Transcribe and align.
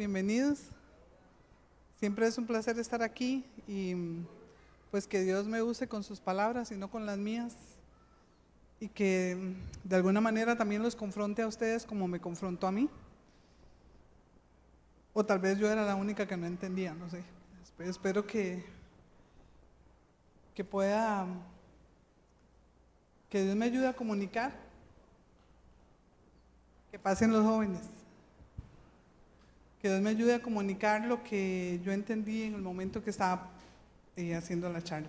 bienvenidos. 0.00 0.60
Siempre 1.98 2.26
es 2.26 2.38
un 2.38 2.46
placer 2.46 2.78
estar 2.78 3.02
aquí 3.02 3.44
y 3.68 3.94
pues 4.90 5.06
que 5.06 5.20
Dios 5.20 5.46
me 5.46 5.60
use 5.60 5.88
con 5.88 6.02
sus 6.02 6.20
palabras 6.20 6.72
y 6.72 6.76
no 6.76 6.90
con 6.90 7.04
las 7.04 7.18
mías 7.18 7.54
y 8.80 8.88
que 8.88 9.36
de 9.84 9.96
alguna 9.96 10.22
manera 10.22 10.56
también 10.56 10.82
los 10.82 10.96
confronte 10.96 11.42
a 11.42 11.46
ustedes 11.46 11.84
como 11.84 12.08
me 12.08 12.18
confrontó 12.18 12.66
a 12.66 12.72
mí. 12.72 12.88
O 15.12 15.22
tal 15.22 15.38
vez 15.38 15.58
yo 15.58 15.70
era 15.70 15.84
la 15.84 15.96
única 15.96 16.26
que 16.26 16.38
no 16.38 16.46
entendía, 16.46 16.94
no 16.94 17.10
sé. 17.10 17.22
Espero 17.80 18.26
que, 18.26 18.64
que 20.54 20.64
pueda, 20.64 21.26
que 23.28 23.42
Dios 23.42 23.54
me 23.54 23.66
ayude 23.66 23.86
a 23.86 23.92
comunicar, 23.92 24.54
que 26.90 26.98
pasen 26.98 27.32
los 27.32 27.44
jóvenes. 27.44 27.99
Que 29.80 29.88
Dios 29.88 30.00
me 30.02 30.10
ayude 30.10 30.34
a 30.34 30.42
comunicar 30.42 31.06
lo 31.06 31.22
que 31.24 31.80
yo 31.82 31.92
entendí 31.92 32.42
en 32.42 32.54
el 32.54 32.60
momento 32.60 33.02
que 33.02 33.10
estaba 33.10 33.50
eh, 34.16 34.34
haciendo 34.34 34.68
la 34.68 34.82
charla. 34.82 35.08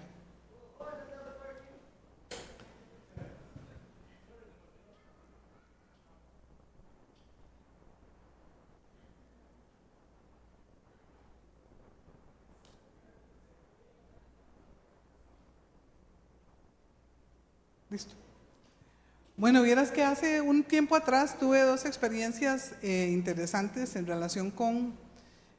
Bueno, 19.41 19.63
vieras 19.63 19.89
que 19.89 20.03
hace 20.03 20.39
un 20.39 20.61
tiempo 20.61 20.95
atrás 20.95 21.39
tuve 21.39 21.61
dos 21.61 21.85
experiencias 21.85 22.73
eh, 22.83 23.09
interesantes 23.11 23.95
en 23.95 24.05
relación 24.05 24.51
con 24.51 24.93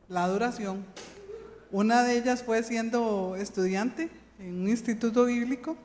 la 0.08 0.22
adoración. 0.22 0.84
Una 1.72 2.04
de 2.04 2.16
ellas 2.16 2.44
fue 2.44 2.62
siendo 2.62 3.34
estudiante 3.34 4.08
en 4.38 4.60
un 4.60 4.68
instituto 4.68 5.24
bíblico 5.24 5.76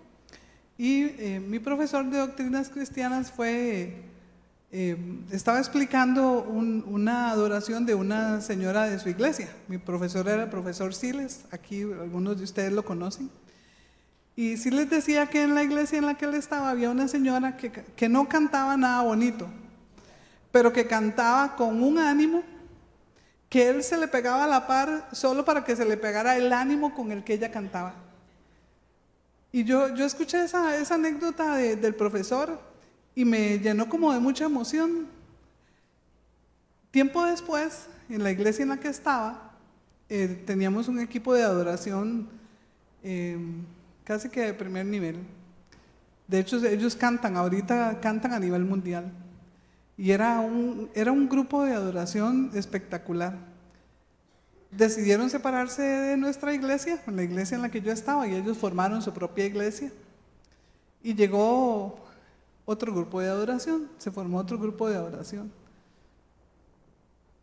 y 0.78 1.06
eh, 1.06 1.40
mi 1.44 1.58
profesor 1.58 2.08
de 2.08 2.20
doctrinas 2.20 2.70
cristianas 2.70 3.32
fue, 3.32 4.04
eh, 4.72 4.96
estaba 5.32 5.58
explicando 5.58 6.44
una 6.44 7.32
adoración 7.32 7.88
de 7.88 7.96
una 7.96 8.42
señora 8.42 8.84
de 8.86 9.00
su 9.00 9.10
iglesia. 9.10 9.50
Mi 9.68 9.80
profesor 9.80 10.28
era 10.30 10.44
el 10.44 10.50
profesor 10.52 10.94
Siles, 10.94 11.46
aquí 11.50 11.82
algunos 11.82 12.38
de 12.38 12.44
ustedes 12.44 12.74
lo 12.74 12.86
conocen. 12.86 13.32
Y 14.38 14.56
sí 14.58 14.70
les 14.70 14.88
decía 14.88 15.26
que 15.26 15.42
en 15.42 15.56
la 15.56 15.64
iglesia 15.64 15.98
en 15.98 16.06
la 16.06 16.14
que 16.14 16.26
él 16.26 16.36
estaba 16.36 16.70
había 16.70 16.92
una 16.92 17.08
señora 17.08 17.58
que, 17.58 17.72
que 17.72 18.08
no 18.08 18.30
cantaba 18.30 18.78
nada 18.78 19.02
bonito, 19.02 19.50
pero 20.52 20.72
que 20.72 20.86
cantaba 20.86 21.56
con 21.56 21.82
un 21.82 21.98
ánimo 21.98 22.44
que 23.50 23.68
él 23.68 23.82
se 23.82 23.98
le 23.98 24.08
pegaba 24.08 24.44
a 24.44 24.48
la 24.48 24.68
par 24.68 25.10
solo 25.12 25.44
para 25.44 25.64
que 25.64 25.76
se 25.76 25.86
le 25.86 25.98
pegara 25.98 26.38
el 26.38 26.54
ánimo 26.54 26.94
con 26.94 27.12
el 27.12 27.24
que 27.24 27.34
ella 27.34 27.50
cantaba. 27.50 27.96
Y 29.52 29.64
yo, 29.64 29.96
yo 29.96 30.06
escuché 30.06 30.44
esa, 30.44 30.78
esa 30.78 30.94
anécdota 30.94 31.56
del 31.56 31.96
profesor 31.96 32.62
y 33.16 33.26
me 33.26 33.58
llenó 33.58 33.90
como 33.90 34.14
de 34.14 34.20
mucha 34.20 34.46
emoción. 34.46 35.08
Tiempo 36.92 37.26
después, 37.26 37.88
en 38.08 38.22
la 38.22 38.30
iglesia 38.30 38.62
en 38.62 38.70
la 38.70 38.80
que 38.80 38.90
estaba, 38.90 39.54
eh, 40.10 40.44
teníamos 40.46 40.88
un 40.90 41.00
equipo 41.00 41.34
de 41.34 41.42
adoración. 41.42 42.30
Eh, 43.02 43.40
casi 44.08 44.30
que 44.30 44.40
de 44.40 44.54
primer 44.54 44.86
nivel. 44.86 45.18
De 46.30 46.40
hecho, 46.40 46.66
ellos 46.66 46.96
cantan, 46.96 47.36
ahorita 47.36 48.00
cantan 48.00 48.32
a 48.32 48.40
nivel 48.40 48.64
mundial. 48.64 49.12
Y 49.98 50.12
era 50.12 50.40
un, 50.40 50.90
era 50.94 51.12
un 51.12 51.28
grupo 51.28 51.66
de 51.66 51.74
adoración 51.74 52.52
espectacular. 52.54 53.38
Decidieron 54.72 55.30
separarse 55.30 55.82
de 55.82 56.16
nuestra 56.16 56.54
iglesia, 56.54 57.04
la 57.06 57.22
iglesia 57.22 57.56
en 57.56 57.62
la 57.62 57.70
que 57.70 57.82
yo 57.82 57.92
estaba, 57.92 58.26
y 58.26 58.36
ellos 58.36 58.58
formaron 58.58 59.02
su 59.02 59.14
propia 59.14 59.46
iglesia. 59.46 59.92
Y 61.04 61.14
llegó 61.14 62.00
otro 62.64 62.94
grupo 62.94 63.20
de 63.20 63.28
adoración, 63.28 63.90
se 63.98 64.10
formó 64.10 64.38
otro 64.38 64.58
grupo 64.58 64.90
de 64.90 64.96
adoración. 64.96 65.52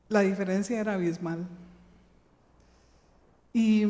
La 0.08 0.20
diferencia 0.20 0.80
era 0.80 0.94
abismal. 0.94 1.46
Y 3.52 3.84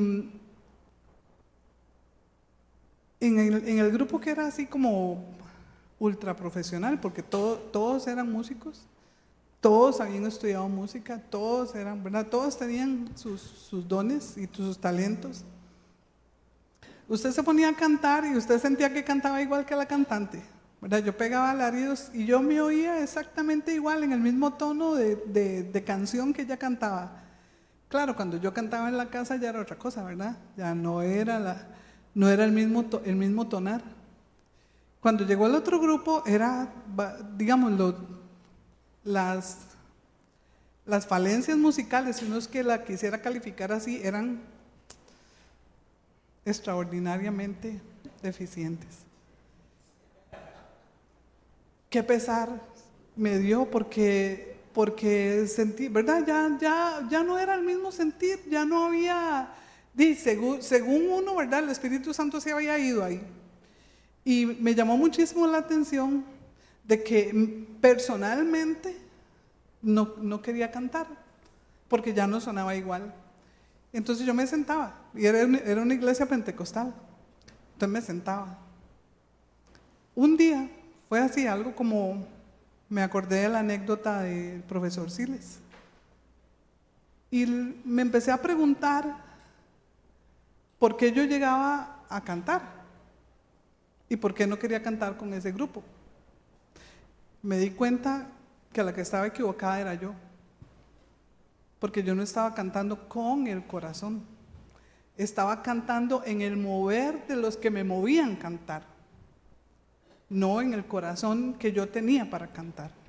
en 3.26 3.78
el, 3.78 3.90
grupo 3.90 4.20
que 4.20 4.30
era 4.30 4.46
así 4.46 4.66
como 4.66 5.24
ultra 5.98 6.34
profesional, 6.36 7.00
porque 7.00 7.22
todos 7.22 8.06
eran 8.06 8.30
músicos, 8.30 8.86
todos 9.64 10.00
habían 10.00 10.26
estudiado 10.26 10.68
música, 10.68 11.18
todos 11.30 11.74
eran, 11.74 12.04
¿verdad? 12.04 12.26
Todos 12.26 12.58
tenían 12.58 13.08
sus, 13.14 13.70
dones 13.88 14.36
y 14.36 14.46
sus 14.54 14.78
talentos. 14.78 15.42
Usted 17.08 17.30
se 17.30 17.42
ponía 17.42 17.70
a 17.70 17.74
cantar 17.74 18.26
y 18.26 18.36
usted 18.36 18.60
sentía 18.60 18.92
que 18.92 19.02
cantaba 19.02 19.40
igual 19.40 19.64
que 19.64 19.74
la 19.74 19.86
cantante. 19.86 20.42
¿verdad? 20.82 20.98
Yo 20.98 21.16
pegaba 21.16 21.50
alaridos 21.50 22.10
y 22.12 22.26
yo 22.26 22.42
me 22.42 22.60
oía 22.60 23.02
exactamente 23.02 23.72
igual, 23.72 24.04
en 24.04 24.12
el 24.12 24.20
mismo 24.20 24.52
tono 24.52 24.94
de, 24.94 25.16
de, 25.16 25.84
canción 25.84 26.34
que 26.34 26.42
ella 26.42 26.58
cantaba. 26.58 27.22
Claro, 27.88 28.14
cuando 28.14 28.36
yo 28.36 28.52
cantaba 28.52 28.90
en 28.90 28.98
la 28.98 29.06
casa 29.06 29.36
ya 29.36 29.48
era 29.48 29.62
otra 29.62 29.78
cosa, 29.78 30.04
¿verdad? 30.04 30.36
Ya 30.58 30.74
no 30.74 31.00
era 31.00 31.40
la, 31.40 31.68
no 32.14 32.28
era 32.28 32.44
el 32.44 32.52
mismo, 32.52 32.84
el 33.04 33.16
mismo 33.16 33.48
tonar. 33.48 33.82
Cuando 35.00 35.26
llegó 35.26 35.47
el 35.47 35.54
otro 35.54 35.80
grupo, 35.80 36.22
era, 36.25 36.72
digamos, 37.36 37.94
las, 39.02 39.58
las 40.86 41.06
falencias 41.06 41.58
musicales, 41.58 42.16
si 42.16 42.26
no 42.26 42.38
es 42.38 42.48
que 42.48 42.62
la 42.62 42.84
quisiera 42.84 43.20
calificar 43.20 43.72
así, 43.72 44.00
eran 44.02 44.41
extraordinariamente 46.44 47.80
deficientes. 48.22 49.00
Qué 51.91 52.02
pesar 52.02 52.48
me 53.16 53.38
dio 53.38 53.70
porque, 53.70 54.56
porque 54.72 55.46
sentí, 55.46 55.88
¿verdad? 55.88 56.25
Ya, 56.26 56.56
ya, 56.60 57.06
ya 57.10 57.22
no 57.22 57.38
era 57.38 57.54
el 57.54 57.62
mismo 57.62 57.92
sentir, 57.92 58.41
ya 58.48 58.64
no 58.64 58.86
había 58.86 59.54
Dice, 59.94 60.37
según, 60.60 61.09
uno, 61.09 61.37
¿verdad? 61.37 61.62
El 61.62 61.71
Espíritu 61.71 62.12
Santo 62.12 62.41
se 62.41 62.50
había 62.50 62.77
ido 62.78 63.05
ahí. 63.05 63.22
Y 64.25 64.44
me 64.47 64.75
llamó 64.75 64.97
muchísimo 64.97 65.47
la 65.47 65.59
atención 65.59 66.25
de 66.82 67.03
que 67.05 67.66
personalmente 67.81 68.97
no, 69.81 70.15
no, 70.21 70.43
quería 70.43 70.72
cantar, 70.72 71.06
porque 71.88 72.12
ya 72.12 72.27
no 72.27 72.41
sonaba 72.41 72.75
igual. 72.75 73.15
Entonces 73.93 74.27
yo 74.27 74.34
me 74.34 74.47
sentaba, 74.49 74.99
y 75.15 75.27
era, 75.27 75.41
era 75.41 75.82
una 75.82 75.94
iglesia 75.94 76.26
pentecostal. 76.26 76.93
Entonces 77.75 77.93
me 77.93 78.00
sentaba. 78.00 78.59
Un 80.16 80.37
día 80.37 80.69
fue 81.09 81.21
así, 81.21 81.47
algo 81.47 81.76
como, 81.76 82.26
me 82.88 83.03
acordé 83.03 83.43
de 83.43 83.49
la 83.49 83.61
anécdota 83.61 84.22
del 84.22 84.62
profesor 84.62 85.09
Siles. 85.09 85.61
Y 87.31 87.47
me 87.84 88.03
empecé 88.03 88.32
a 88.32 88.43
preguntar 88.43 89.23
¿por 90.78 90.96
qué 90.96 91.12
yo 91.12 91.24
llegaba 91.24 92.04
a 92.08 92.22
cantar? 92.22 92.62
¿Y 94.08 94.16
por 94.16 94.34
qué 94.34 94.46
no 94.46 94.58
quería 94.58 94.82
cantar 94.82 95.16
con 95.16 95.32
ese 95.34 95.52
grupo? 95.52 95.82
Me 97.42 97.58
di 97.58 97.70
cuenta 97.70 98.28
que 98.72 98.82
la 98.82 98.92
que 98.92 99.00
estaba 99.00 99.26
equivocada 99.26 99.80
era 99.80 99.94
yo, 99.94 100.14
porque 101.78 102.02
yo 102.02 102.14
no 102.14 102.22
estaba 102.22 102.54
cantando 102.54 103.08
con 103.08 103.46
el 103.46 103.66
corazón, 103.66 104.22
estaba 105.16 105.62
cantando 105.62 106.22
en 106.24 106.42
el 106.42 106.56
mover 106.56 107.26
de 107.26 107.36
los 107.36 107.56
que 107.56 107.70
me 107.70 107.84
movían 107.84 108.36
cantar, 108.36 108.84
no 110.28 110.60
en 110.60 110.74
el 110.74 110.86
corazón 110.86 111.54
que 111.54 111.72
yo 111.72 111.88
tenía 111.88 112.28
para 112.28 112.48
cantar. 112.48 113.03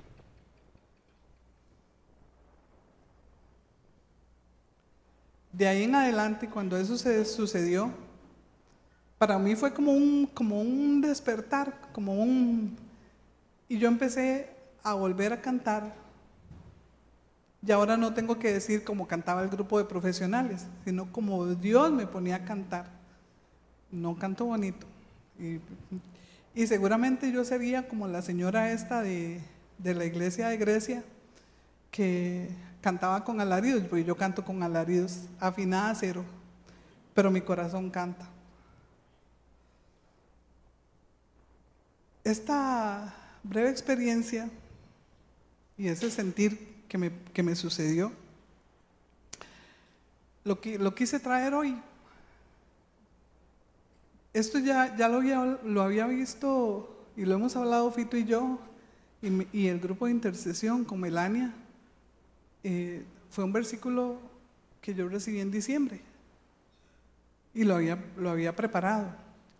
De 5.56 5.66
ahí 5.66 5.84
en 5.84 5.94
adelante, 5.94 6.50
cuando 6.50 6.76
eso 6.76 6.98
se 6.98 7.24
sucedió, 7.24 7.90
para 9.16 9.38
mí 9.38 9.56
fue 9.56 9.72
como 9.72 9.92
un, 9.92 10.26
como 10.26 10.60
un 10.60 11.00
despertar, 11.00 11.80
como 11.94 12.12
un... 12.12 12.76
Y 13.66 13.78
yo 13.78 13.88
empecé 13.88 14.50
a 14.82 14.92
volver 14.92 15.32
a 15.32 15.40
cantar. 15.40 15.94
Y 17.66 17.72
ahora 17.72 17.96
no 17.96 18.12
tengo 18.12 18.38
que 18.38 18.52
decir 18.52 18.84
como 18.84 19.08
cantaba 19.08 19.42
el 19.42 19.48
grupo 19.48 19.78
de 19.78 19.86
profesionales, 19.86 20.66
sino 20.84 21.10
como 21.10 21.46
Dios 21.46 21.90
me 21.90 22.06
ponía 22.06 22.36
a 22.36 22.44
cantar. 22.44 22.90
No 23.90 24.14
canto 24.18 24.44
bonito. 24.44 24.86
Y, 26.54 26.66
seguramente 26.66 27.32
yo 27.32 27.46
sería 27.46 27.88
como 27.88 28.08
la 28.08 28.20
señora 28.20 28.72
esta 28.72 29.00
de, 29.00 29.40
de 29.78 29.94
la 29.94 30.04
iglesia 30.04 30.48
de 30.48 30.58
Grecia, 30.58 31.02
que 31.90 32.50
cantaba 32.80 33.24
con 33.24 33.40
alaridos, 33.40 33.82
porque 33.84 34.04
yo 34.04 34.16
canto 34.16 34.44
con 34.44 34.62
alaridos, 34.62 35.22
afinada 35.40 35.94
cero, 35.94 36.24
pero 37.14 37.30
mi 37.30 37.40
corazón 37.40 37.90
canta. 37.90 38.28
Esta 42.24 43.14
breve 43.42 43.70
experiencia 43.70 44.50
y 45.78 45.88
ese 45.88 46.10
sentir 46.10 46.84
que 46.88 46.98
me, 46.98 47.12
que 47.32 47.42
me 47.42 47.54
sucedió 47.54 48.12
lo, 50.46 50.60
lo 50.78 50.94
quise 50.94 51.18
traer 51.18 51.54
hoy. 51.54 51.76
Esto 54.32 54.58
ya, 54.58 54.96
ya 54.96 55.08
lo, 55.08 55.18
había, 55.18 55.58
lo 55.64 55.82
había 55.82 56.06
visto 56.06 57.06
y 57.16 57.24
lo 57.24 57.34
hemos 57.34 57.56
hablado 57.56 57.90
Fito 57.90 58.16
y 58.16 58.24
yo 58.24 58.58
y, 59.22 59.66
el 59.66 59.80
grupo 59.80 60.06
de 60.06 60.12
intercesión 60.12 60.84
con 60.84 61.00
Melania. 61.00 61.52
Eh, 62.68 63.04
fue 63.30 63.44
un 63.44 63.52
versículo 63.52 64.18
que 64.80 64.92
yo 64.92 65.08
recibí 65.08 65.38
en 65.38 65.52
diciembre 65.52 66.00
y 67.54 67.62
lo 67.62 67.76
había, 67.76 67.96
lo 68.16 68.28
había 68.28 68.56
preparado. 68.56 69.14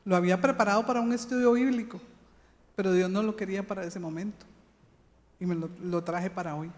Lo 0.05 0.17
había 0.17 0.41
preparado 0.41 0.85
para 0.85 1.01
un 1.01 1.13
estudio 1.13 1.53
bíblico, 1.53 2.01
pero 2.75 2.93
Dios 2.93 3.09
no 3.09 3.23
lo 3.23 3.37
quería 3.37 3.65
para 3.65 3.85
ese 3.85 4.01
momento 4.01 4.45
y 5.39 5.47
me 5.47 5.55
lo, 5.55 6.03
traje 6.03 6.31
para 6.31 6.57
hoy. 6.57 6.69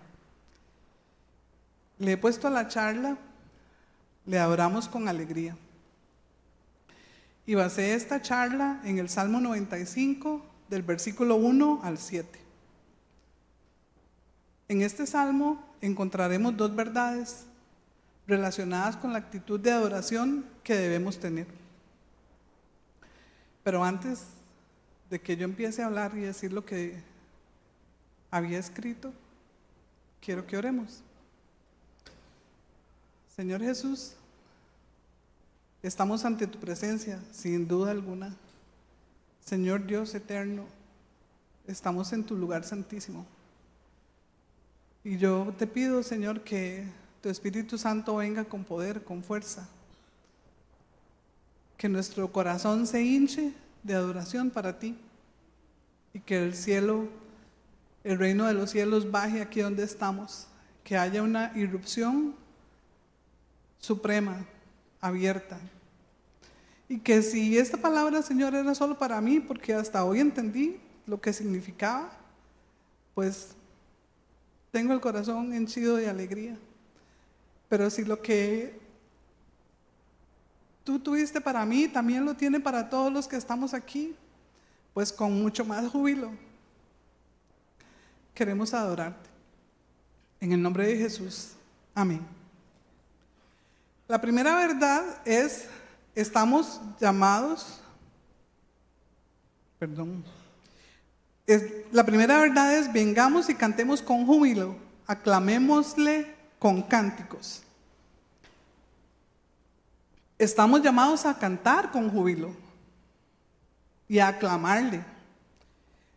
Le 1.99 2.13
he 2.13 2.17
puesto 2.19 2.47
a 2.47 2.51
la 2.51 2.69
charla, 2.69 3.17
le 4.27 4.39
adoramos 4.39 4.87
con 4.87 5.09
alegría. 5.09 5.57
Y 7.47 7.55
basé 7.55 7.95
esta 7.95 8.21
charla 8.21 8.83
en 8.85 8.99
el 8.99 9.09
Salmo 9.09 9.41
95, 9.41 10.45
del 10.69 10.83
versículo 10.83 11.37
1 11.37 11.81
al 11.83 11.97
7. 11.97 12.48
En 14.69 14.83
este 14.83 15.07
salmo 15.07 15.65
encontraremos 15.81 16.57
dos 16.57 16.75
verdades 16.77 17.45
relacionadas 18.27 18.97
con 18.97 19.13
la 19.13 19.19
actitud 19.19 19.59
de 19.59 19.71
adoración 19.71 20.45
que 20.63 20.77
debemos 20.77 21.19
tener. 21.19 21.47
Pero 23.65 23.83
antes 23.83 24.25
de 25.09 25.21
que 25.21 25.37
yo 25.37 25.45
empiece 25.45 25.83
a 25.83 25.87
hablar 25.87 26.13
y 26.17 26.21
decir 26.21 26.53
lo 26.53 26.67
que 26.67 27.03
había 28.31 28.59
escrito, 28.59 29.13
quiero 30.21 30.47
que 30.47 30.59
oremos. 30.59 31.03
Señor 33.35 33.63
Jesús, 33.63 34.13
estamos 35.83 36.27
ante 36.27 36.47
tu 36.47 36.59
presencia, 36.59 37.19
sin 37.33 37.67
duda 37.67 37.91
alguna. 37.93 38.37
Señor 39.47 39.87
Dios 39.87 40.15
eterno, 40.15 40.67
estamos 41.67 42.13
en 42.13 42.25
tu 42.25 42.37
lugar 42.37 42.65
santísimo. 42.65 43.25
Y 45.09 45.17
yo 45.17 45.55
te 45.57 45.67
pido, 45.67 46.03
Señor, 46.03 46.43
que 46.43 46.85
tu 47.23 47.31
Espíritu 47.31 47.79
Santo 47.79 48.17
venga 48.17 48.45
con 48.45 48.63
poder, 48.63 49.05
con 49.05 49.23
fuerza. 49.25 49.67
Que 51.79 51.89
nuestro 51.89 52.31
corazón 52.31 52.87
se 52.87 53.01
hinche 53.01 53.55
de 53.83 53.95
adoración 53.95 54.51
para 54.51 54.79
ti. 54.79 54.99
Y 56.13 56.21
que 56.21 56.45
el 56.45 56.55
cielo, 56.55 57.09
el 58.05 58.19
reino 58.19 58.45
de 58.45 58.53
los 58.53 58.69
cielos 58.71 59.11
baje 59.11 59.41
aquí 59.41 59.61
donde 59.61 59.83
estamos. 59.83 60.47
Que 60.85 60.99
haya 60.99 61.23
una 61.23 61.53
irrupción 61.55 62.35
suprema, 63.79 64.45
abierta. 65.01 65.59
Y 66.87 66.99
que 66.99 67.23
si 67.23 67.57
esta 67.57 67.79
palabra, 67.79 68.21
Señor, 68.21 68.55
era 68.55 68.75
solo 68.75 68.99
para 68.99 69.23
mí, 69.23 69.41
porque 69.41 69.73
hasta 69.73 70.05
hoy 70.05 70.21
entendí 70.21 70.79
lo 71.07 71.19
que 71.19 71.33
significaba, 71.33 72.11
pues 73.15 73.57
tengo 74.79 74.93
el 74.93 75.01
corazón 75.01 75.53
henchido 75.53 75.97
de 75.97 76.09
alegría. 76.09 76.57
Pero 77.69 77.91
si 77.91 78.05
lo 78.05 78.23
que 78.23 78.79
tú 80.85 81.01
tuviste 81.01 81.41
para 81.41 81.67
mí 81.67 81.89
también 81.89 82.25
lo 82.25 82.35
tiene 82.35 82.61
para 82.61 82.89
todos 82.89 83.13
los 83.13 83.27
que 83.27 83.35
estamos 83.35 83.75
aquí, 83.75 84.15
pues 84.95 85.13
con 85.13 85.43
mucho 85.43 85.65
más 85.65 85.91
júbilo 85.91 86.31
queremos 88.33 88.73
adorarte. 88.73 89.29
En 90.39 90.53
el 90.53 90.63
nombre 90.63 90.87
de 90.87 90.97
Jesús. 90.97 91.55
Amén. 91.93 92.25
La 94.07 94.21
primera 94.21 94.55
verdad 94.55 95.21
es, 95.25 95.67
estamos 96.15 96.81
llamados, 97.01 97.81
perdón, 99.81 100.23
la 101.93 102.05
primera 102.05 102.39
verdad 102.39 102.75
es, 102.77 102.93
vengamos 102.93 103.49
y 103.49 103.55
cantemos 103.55 104.03
con 104.03 104.27
júbilo, 104.27 104.77
aclamémosle 105.07 106.35
con 106.59 106.83
cánticos. 106.83 107.63
Estamos 110.39 110.83
llamados 110.83 111.25
a 111.25 111.39
cantar 111.39 111.91
con 111.91 112.11
júbilo 112.11 112.55
y 114.09 114.19
a 114.19 114.29
aclamarle. 114.29 115.03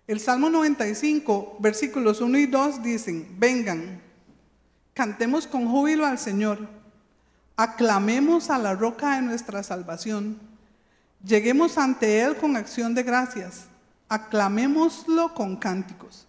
El 0.05 0.19
Salmo 0.19 0.49
95, 0.49 1.57
versículos 1.59 2.19
1 2.19 2.37
y 2.37 2.45
2 2.47 2.83
dicen, 2.83 3.35
vengan, 3.39 4.01
cantemos 4.93 5.47
con 5.47 5.65
júbilo 5.65 6.05
al 6.05 6.19
Señor, 6.19 6.67
aclamemos 7.55 8.49
a 8.49 8.57
la 8.57 8.75
roca 8.75 9.15
de 9.15 9.21
nuestra 9.21 9.63
salvación, 9.63 10.37
lleguemos 11.23 11.77
ante 11.77 12.19
Él 12.21 12.35
con 12.35 12.57
acción 12.57 12.93
de 12.93 13.03
gracias 13.03 13.70
aclamémoslo 14.11 15.33
con 15.33 15.55
cánticos. 15.55 16.27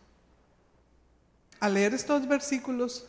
Al 1.59 1.75
leer 1.75 1.95
estos 1.95 2.29
versículos 2.29 3.07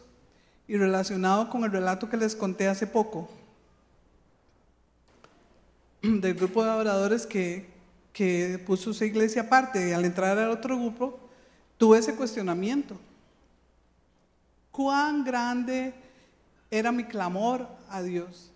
y 0.68 0.78
relacionado 0.78 1.48
con 1.52 1.64
el 1.64 1.72
relato 1.72 2.10
que 2.10 2.18
les 2.18 2.36
conté 2.36 2.68
hace 2.68 2.88
poco, 2.88 3.30
del 6.02 6.34
grupo 6.34 6.64
de 6.64 6.72
adoradores 6.72 7.28
que, 7.28 7.70
que 8.14 8.60
puso 8.66 8.96
su 8.96 9.04
iglesia 9.04 9.44
aparte, 9.44 9.90
y 9.90 9.92
al 9.92 10.06
entrar 10.06 10.40
al 10.40 10.50
otro 10.50 10.76
grupo, 10.76 11.20
tuve 11.78 12.00
ese 12.00 12.16
cuestionamiento. 12.16 13.00
¿Cuán 14.72 15.24
grande 15.24 15.94
era 16.72 16.92
mi 16.92 17.04
clamor 17.04 17.68
a 17.92 18.02
Dios? 18.02 18.50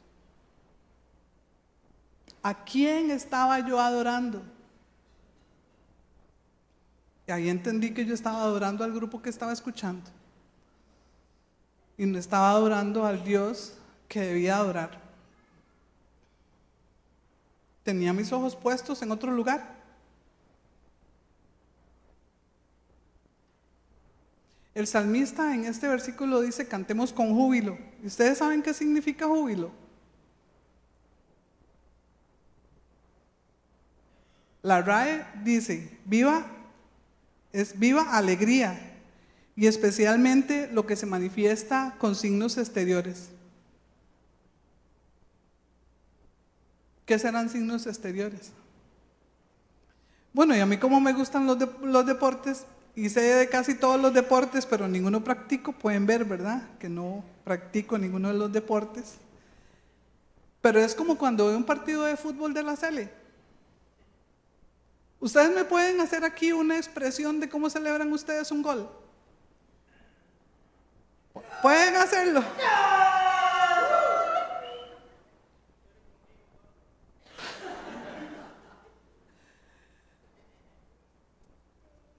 ¿A 2.41 2.63
quién 2.63 3.11
estaba 3.11 3.59
yo 3.59 3.79
adorando? 3.79 4.56
Y 7.27 7.31
ahí 7.31 7.49
entendí 7.49 7.93
que 7.93 8.05
yo 8.05 8.13
estaba 8.13 8.41
adorando 8.41 8.85
al 8.85 8.93
grupo 8.93 9.21
que 9.21 9.29
estaba 9.29 9.51
escuchando. 9.51 10.09
Y 11.97 12.05
no 12.05 12.17
estaba 12.17 12.51
adorando 12.51 13.05
al 13.05 13.23
Dios 13.23 13.73
que 14.07 14.21
debía 14.21 14.55
adorar. 14.55 15.01
Tenía 17.83 18.13
mis 18.13 18.31
ojos 18.31 18.55
puestos 18.55 19.01
en 19.01 19.11
otro 19.11 19.31
lugar. 19.31 19.75
El 24.73 24.87
salmista 24.87 25.53
en 25.53 25.65
este 25.65 25.87
versículo 25.87 26.39
dice, 26.39 26.67
cantemos 26.67 27.11
con 27.11 27.33
júbilo. 27.33 27.77
¿Y 28.01 28.07
ustedes 28.07 28.37
saben 28.37 28.61
qué 28.61 28.73
significa 28.73 29.25
júbilo? 29.25 29.71
La 34.61 34.81
RAE 34.81 35.25
dice, 35.43 35.97
viva 36.05 36.56
es 37.53 37.79
viva 37.79 38.17
alegría 38.17 38.79
y 39.55 39.67
especialmente 39.67 40.69
lo 40.71 40.85
que 40.85 40.95
se 40.95 41.05
manifiesta 41.05 41.95
con 41.97 42.15
signos 42.15 42.57
exteriores. 42.57 43.29
¿Qué 47.05 47.17
serán 47.17 47.49
signos 47.49 47.87
exteriores? 47.87 48.51
Bueno, 50.33 50.55
y 50.55 50.59
a 50.59 50.65
mí 50.65 50.77
como 50.77 50.99
me 50.99 51.13
gustan 51.13 51.47
los, 51.47 51.57
los 51.81 52.05
deportes, 52.05 52.65
y 52.97 53.09
sé 53.09 53.21
de 53.21 53.47
casi 53.47 53.75
todos 53.75 54.01
los 54.01 54.11
deportes, 54.11 54.65
pero 54.65 54.87
ninguno 54.87 55.23
practico, 55.23 55.71
pueden 55.71 56.07
ver, 56.07 56.25
¿verdad? 56.25 56.63
Que 56.79 56.89
no 56.89 57.23
practico 57.43 57.95
ninguno 57.95 58.29
de 58.29 58.33
los 58.33 58.51
deportes. 58.51 59.17
Pero 60.61 60.79
es 60.79 60.95
como 60.95 61.15
cuando 61.15 61.45
veo 61.45 61.57
un 61.57 61.63
partido 61.63 62.05
de 62.05 62.17
fútbol 62.17 62.55
de 62.55 62.63
la 62.63 62.75
Sele. 62.75 63.11
¿Ustedes 65.19 65.49
me 65.49 65.65
pueden 65.65 65.99
hacer 65.99 66.23
aquí 66.23 66.51
una 66.51 66.77
expresión 66.77 67.39
de 67.39 67.49
cómo 67.49 67.69
celebran 67.69 68.11
ustedes 68.13 68.51
un 68.51 68.61
gol? 68.61 68.89
Pueden 71.61 71.95
hacerlo. 71.95 72.43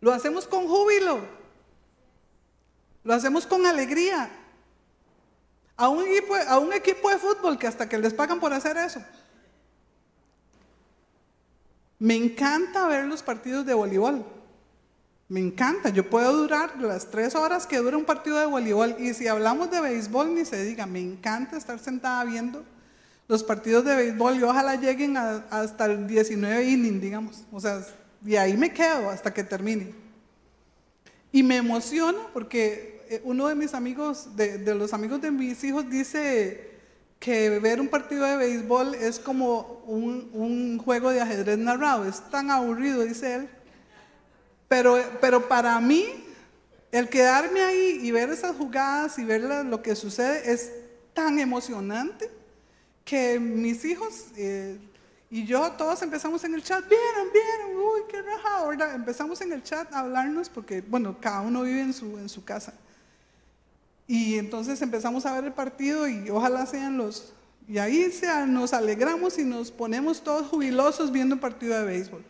Lo 0.01 0.13
hacemos 0.13 0.47
con 0.47 0.67
júbilo. 0.67 1.21
Lo 3.05 3.15
hacemos 3.15 3.47
con 3.47 3.65
alegría. 3.65 4.31
A 5.77 5.89
un, 5.89 6.07
equipo, 6.09 6.35
a 6.35 6.59
un 6.59 6.73
equipo 6.73 7.09
de 7.09 7.19
fútbol 7.19 7.57
que 7.57 7.69
hasta 7.69 7.89
que 7.89 7.99
les 7.99 8.13
pagan 8.13 8.41
por 8.41 8.53
hacer 8.53 8.77
eso. 8.77 9.01
Me 11.99 12.15
encanta 12.15 12.87
ver 12.87 13.07
los 13.07 13.23
partidos 13.23 13.67
de 13.67 13.75
voleibol. 13.75 14.25
Me 15.29 15.41
encanta. 15.41 15.89
Yo 15.91 16.09
puedo 16.09 16.33
durar 16.33 16.81
las 16.81 17.11
tres 17.11 17.35
horas 17.35 17.67
que 17.67 17.79
dura 17.79 17.97
un 17.97 18.05
partido 18.05 18.39
de 18.39 18.47
voleibol. 18.47 18.97
Y 18.99 19.15
si 19.15 19.27
hablamos 19.27 19.71
de 19.71 19.81
béisbol, 19.81 20.35
ni 20.35 20.45
se 20.45 20.65
diga. 20.65 20.87
Me 20.87 21.01
encanta 21.01 21.57
estar 21.57 21.79
sentada 21.79 22.25
viendo 22.25 22.65
los 23.27 23.45
partidos 23.45 23.85
de 23.85 23.95
béisbol 23.95 24.37
y 24.37 24.43
ojalá 24.43 24.77
lleguen 24.77 25.17
hasta 25.17 25.85
el 25.87 26.07
19 26.07 26.65
inning, 26.65 27.01
digamos. 27.01 27.45
O 27.53 27.61
sea, 27.61 27.85
y 28.25 28.37
ahí 28.37 28.57
me 28.57 28.73
quedo 28.73 29.11
hasta 29.11 29.35
que 29.35 29.45
termine. 29.45 29.93
Y 31.31 31.43
me 31.43 31.57
emociona 31.57 32.19
porque 32.33 33.05
eh, 33.11 33.21
uno 33.25 33.49
de 33.49 33.55
mis 33.55 33.75
amigos, 33.75 34.35
de, 34.35 34.59
de 34.59 34.75
los 34.75 34.95
amigos 34.95 35.21
de 35.21 35.31
mis 35.31 35.63
hijos, 35.63 35.91
dice 35.91 36.78
que 37.19 37.59
ver 37.59 37.81
un 37.81 37.89
partido 37.89 38.25
de 38.25 38.37
béisbol 38.37 38.95
es 38.95 39.19
como 39.19 39.83
un, 39.87 40.31
un 40.33 40.79
juego 40.79 41.11
de 41.11 41.21
ajedrez 41.21 41.59
narrado, 41.59 42.07
es 42.07 42.21
tan 42.31 42.51
aburrido, 42.51 43.03
dice 43.03 43.35
él. 43.35 43.49
Pero, 44.69 44.99
pero 45.21 45.49
para 45.49 45.81
mí, 45.81 46.07
el 46.93 47.09
quedarme 47.09 47.61
ahí 47.61 48.01
y 48.03 48.11
ver 48.11 48.31
esas 48.31 48.57
jugadas 48.57 49.19
y 49.19 49.25
ver 49.25 49.43
lo 49.43 49.83
que 49.83 49.97
sucede 49.97 50.53
es 50.53 50.73
tan 51.15 51.39
emocionante 51.39 52.31
que 53.05 53.41
mis 53.41 53.85
hijos 53.85 54.27
eh, 54.37 54.79
y 55.31 55.45
yo 55.45 55.73
todos 55.73 56.01
empezamos 56.03 56.43
en 56.45 56.55
el 56.55 56.63
chat, 56.63 56.89
vieron, 56.89 57.29
vieron, 57.33 57.77
uy, 57.77 58.01
qué 58.09 58.23
rajado, 58.23 58.69
¿verdad? 58.69 58.95
Empezamos 58.95 59.41
en 59.43 59.53
el 59.53 59.63
chat 59.63 59.93
a 59.93 60.01
hablarnos 60.01 60.49
porque, 60.49 60.81
bueno, 60.81 61.19
cada 61.21 61.43
uno 61.43 61.63
vive 61.63 61.83
en 61.83 61.93
su, 61.93 62.19
en 62.19 62.31
su 62.31 62.45
casa. 62.45 62.73
Y 64.11 64.39
entonces 64.39 64.81
empezamos 64.81 65.27
a 65.27 65.35
ver 65.35 65.45
el 65.45 65.53
partido 65.53 66.09
y 66.09 66.31
ojalá 66.31 66.65
sean 66.65 66.97
los... 66.97 67.35
Y 67.69 67.77
ahí 67.77 68.11
sea, 68.11 68.47
nos 68.47 68.73
alegramos 68.73 69.39
y 69.39 69.45
nos 69.45 69.71
ponemos 69.71 70.23
todos 70.23 70.49
jubilosos 70.49 71.13
viendo 71.13 71.35
un 71.35 71.41
partido 71.41 71.79
de 71.79 71.85
béisbol. 71.85 72.25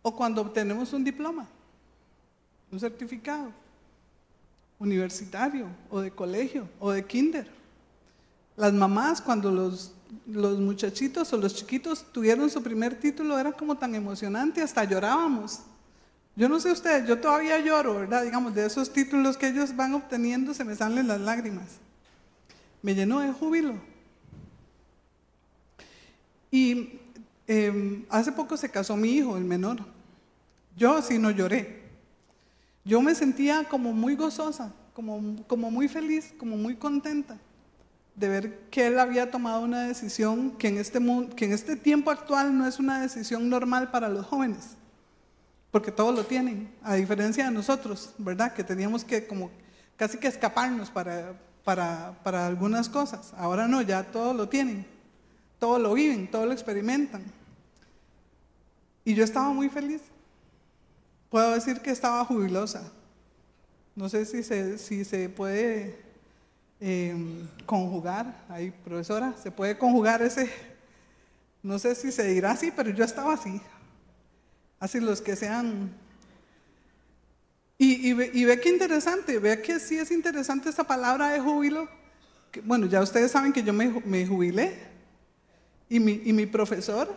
O 0.00 0.14
cuando 0.14 0.40
obtenemos 0.40 0.92
un 0.92 1.02
diploma, 1.02 1.48
un 2.70 2.78
certificado 2.78 3.52
universitario 4.78 5.66
o 5.90 6.00
de 6.00 6.12
colegio 6.12 6.68
o 6.78 6.92
de 6.92 7.04
kinder. 7.04 7.50
Las 8.56 8.72
mamás 8.72 9.20
cuando 9.20 9.50
los, 9.50 9.92
los 10.26 10.60
muchachitos 10.60 11.32
o 11.32 11.36
los 11.36 11.56
chiquitos 11.56 12.04
tuvieron 12.12 12.48
su 12.48 12.62
primer 12.62 12.94
título 13.00 13.36
era 13.40 13.50
como 13.50 13.76
tan 13.76 13.96
emocionante, 13.96 14.62
hasta 14.62 14.84
llorábamos. 14.84 15.62
Yo 16.34 16.48
no 16.48 16.60
sé 16.60 16.72
ustedes, 16.72 17.06
yo 17.06 17.18
todavía 17.20 17.58
lloro, 17.60 17.94
¿verdad? 17.94 18.24
Digamos, 18.24 18.54
de 18.54 18.64
esos 18.64 18.92
títulos 18.92 19.36
que 19.36 19.48
ellos 19.48 19.76
van 19.76 19.92
obteniendo 19.92 20.54
se 20.54 20.64
me 20.64 20.74
salen 20.74 21.06
las 21.06 21.20
lágrimas. 21.20 21.66
Me 22.80 22.94
llenó 22.94 23.20
de 23.20 23.32
júbilo. 23.32 23.74
Y 26.50 27.00
em, 27.46 28.06
hace 28.08 28.32
poco 28.32 28.56
se 28.56 28.70
casó 28.70 28.96
mi 28.96 29.10
hijo, 29.10 29.36
el 29.36 29.44
menor. 29.44 29.80
Yo 30.74 31.02
sí 31.02 31.18
no 31.18 31.30
lloré. 31.30 31.82
Yo 32.84 33.02
me 33.02 33.14
sentía 33.14 33.64
como 33.64 33.92
muy 33.92 34.16
gozosa, 34.16 34.72
como, 34.94 35.20
muy 35.20 35.86
feliz, 35.86 36.34
como 36.38 36.56
muy 36.56 36.76
contenta 36.76 37.36
de 38.16 38.28
ver 38.28 38.58
que 38.70 38.86
él 38.86 38.98
había 38.98 39.30
tomado 39.30 39.60
una 39.62 39.82
decisión 39.82 40.50
que 40.52 40.68
en, 40.68 40.78
este 40.78 40.98
mundo, 40.98 41.34
que 41.34 41.44
en 41.44 41.52
este 41.52 41.76
tiempo 41.76 42.10
actual 42.10 42.56
no 42.56 42.66
es 42.66 42.78
una 42.78 43.00
decisión 43.00 43.48
normal 43.48 43.90
para 43.90 44.08
los 44.08 44.26
jóvenes 44.26 44.76
porque 45.72 45.90
todos 45.90 46.14
lo 46.14 46.24
tienen, 46.24 46.70
a 46.82 46.94
diferencia 46.94 47.46
de 47.46 47.50
nosotros, 47.50 48.10
¿verdad? 48.18 48.52
Que 48.52 48.62
teníamos 48.62 49.04
que 49.04 49.26
como 49.26 49.50
casi 49.96 50.18
que 50.18 50.28
escaparnos 50.28 50.90
para, 50.90 51.34
para, 51.64 52.14
para 52.22 52.46
algunas 52.46 52.90
cosas. 52.90 53.32
Ahora 53.38 53.66
no, 53.66 53.80
ya 53.80 54.04
todos 54.04 54.36
lo 54.36 54.50
tienen, 54.50 54.86
todos 55.58 55.80
lo 55.80 55.94
viven, 55.94 56.30
todos 56.30 56.46
lo 56.46 56.52
experimentan. 56.52 57.24
Y 59.02 59.14
yo 59.14 59.24
estaba 59.24 59.48
muy 59.48 59.70
feliz. 59.70 60.02
Puedo 61.30 61.52
decir 61.52 61.80
que 61.80 61.90
estaba 61.90 62.22
jubilosa. 62.26 62.92
No 63.96 64.10
sé 64.10 64.26
si 64.26 64.42
se, 64.42 64.76
si 64.76 65.06
se 65.06 65.30
puede 65.30 65.98
em, 66.80 67.48
conjugar, 67.64 68.44
ahí 68.50 68.70
profesora, 68.84 69.34
se 69.42 69.50
puede 69.50 69.78
conjugar 69.78 70.20
ese, 70.20 70.50
no 71.62 71.78
sé 71.78 71.94
si 71.94 72.12
se 72.12 72.24
dirá 72.24 72.50
así, 72.50 72.70
pero 72.74 72.90
yo 72.90 73.04
estaba 73.04 73.34
así, 73.34 73.60
Así 74.82 74.98
los 74.98 75.20
que 75.20 75.36
sean... 75.36 75.92
Y, 77.78 78.12
ve, 78.14 78.60
qué 78.60 78.68
interesante, 78.68 79.38
ve 79.38 79.62
que 79.62 79.78
sí 79.78 79.96
es 79.96 80.10
interesante 80.10 80.68
esta 80.68 80.82
palabra 80.82 81.28
de 81.30 81.38
júbilo. 81.38 81.88
bueno, 82.64 82.86
ya 82.86 83.00
ustedes 83.00 83.30
saben 83.30 83.52
que 83.52 83.62
yo 83.62 83.72
me, 83.72 84.26
jubilé 84.26 84.76
y 85.88 86.00
mi, 86.00 86.46
profesor, 86.46 87.14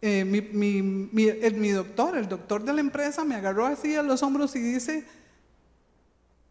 eh, 0.00 0.24
mi, 0.24 0.42
mi, 0.82 1.70
doctor, 1.70 2.16
el 2.16 2.28
doctor 2.28 2.62
de 2.62 2.72
la 2.72 2.80
empresa, 2.80 3.24
me 3.24 3.34
agarró 3.34 3.66
así 3.66 3.96
a 3.96 4.04
los 4.04 4.22
hombros 4.22 4.54
y 4.54 4.60
dice, 4.60 5.04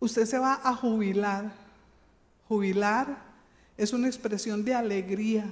usted 0.01 0.25
se 0.25 0.37
va 0.37 0.59
a 0.65 0.75
jubilar. 0.75 1.53
Jubilar 2.49 3.23
es 3.77 3.93
una 3.93 4.07
expresión 4.07 4.65
de 4.65 4.75
alegría. 4.75 5.45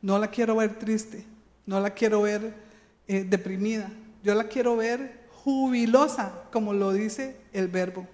No 0.00 0.18
la 0.18 0.28
quiero 0.30 0.56
ver 0.56 0.80
triste, 0.80 1.24
no 1.64 1.78
la 1.78 1.90
quiero 1.90 2.22
ver 2.22 2.61
eh, 3.08 3.24
deprimida. 3.24 3.90
Yo 4.22 4.34
la 4.34 4.44
quiero 4.44 4.76
ver 4.76 5.22
jubilosa, 5.42 6.32
como 6.52 6.72
lo 6.72 6.92
dice 6.92 7.36
el 7.52 7.68
verbo. 7.68 8.06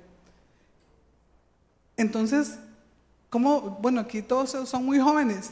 Entonces, 1.97 2.59
¿cómo? 3.28 3.78
Bueno, 3.80 4.00
aquí 4.00 4.23
todos 4.23 4.68
son 4.68 4.85
muy 4.85 4.99
jóvenes, 4.99 5.50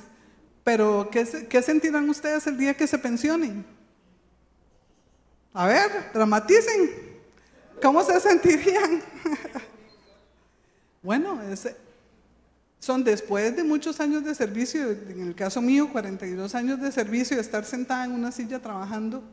pero 0.64 1.08
¿qué, 1.10 1.46
¿qué 1.48 1.62
sentirán 1.62 2.08
ustedes 2.08 2.46
el 2.46 2.56
día 2.56 2.74
que 2.74 2.86
se 2.86 2.98
pensionen? 2.98 3.64
A 5.52 5.66
ver, 5.66 6.10
dramaticen. 6.12 7.16
¿Cómo 7.82 8.02
se 8.02 8.20
sentirían? 8.20 9.02
bueno, 11.02 11.40
son 12.86 13.02
después 13.02 13.56
de 13.56 13.64
muchos 13.64 13.98
años 13.98 14.24
de 14.24 14.32
servicio, 14.32 14.92
en 14.92 15.20
el 15.20 15.34
caso 15.34 15.60
mío, 15.60 15.90
42 15.90 16.54
años 16.54 16.80
de 16.80 16.92
servicio, 16.92 17.36
de 17.36 17.42
estar 17.42 17.64
sentada 17.64 18.04
en 18.04 18.12
una 18.12 18.30
silla 18.30 18.62
trabajando 18.62 19.24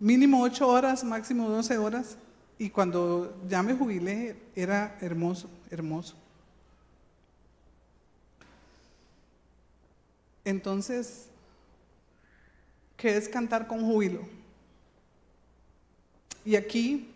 mínimo 0.00 0.42
8 0.42 0.66
horas, 0.66 1.04
máximo 1.04 1.48
12 1.48 1.78
horas, 1.78 2.16
y 2.58 2.70
cuando 2.70 3.40
ya 3.48 3.62
me 3.62 3.74
jubilé 3.74 4.36
era 4.56 4.98
hermoso, 5.00 5.48
hermoso. 5.70 6.16
Entonces, 10.44 11.26
¿qué 12.96 13.16
es 13.16 13.28
cantar 13.28 13.68
con 13.68 13.84
júbilo? 13.84 14.22
Y 16.44 16.56
aquí 16.56 17.12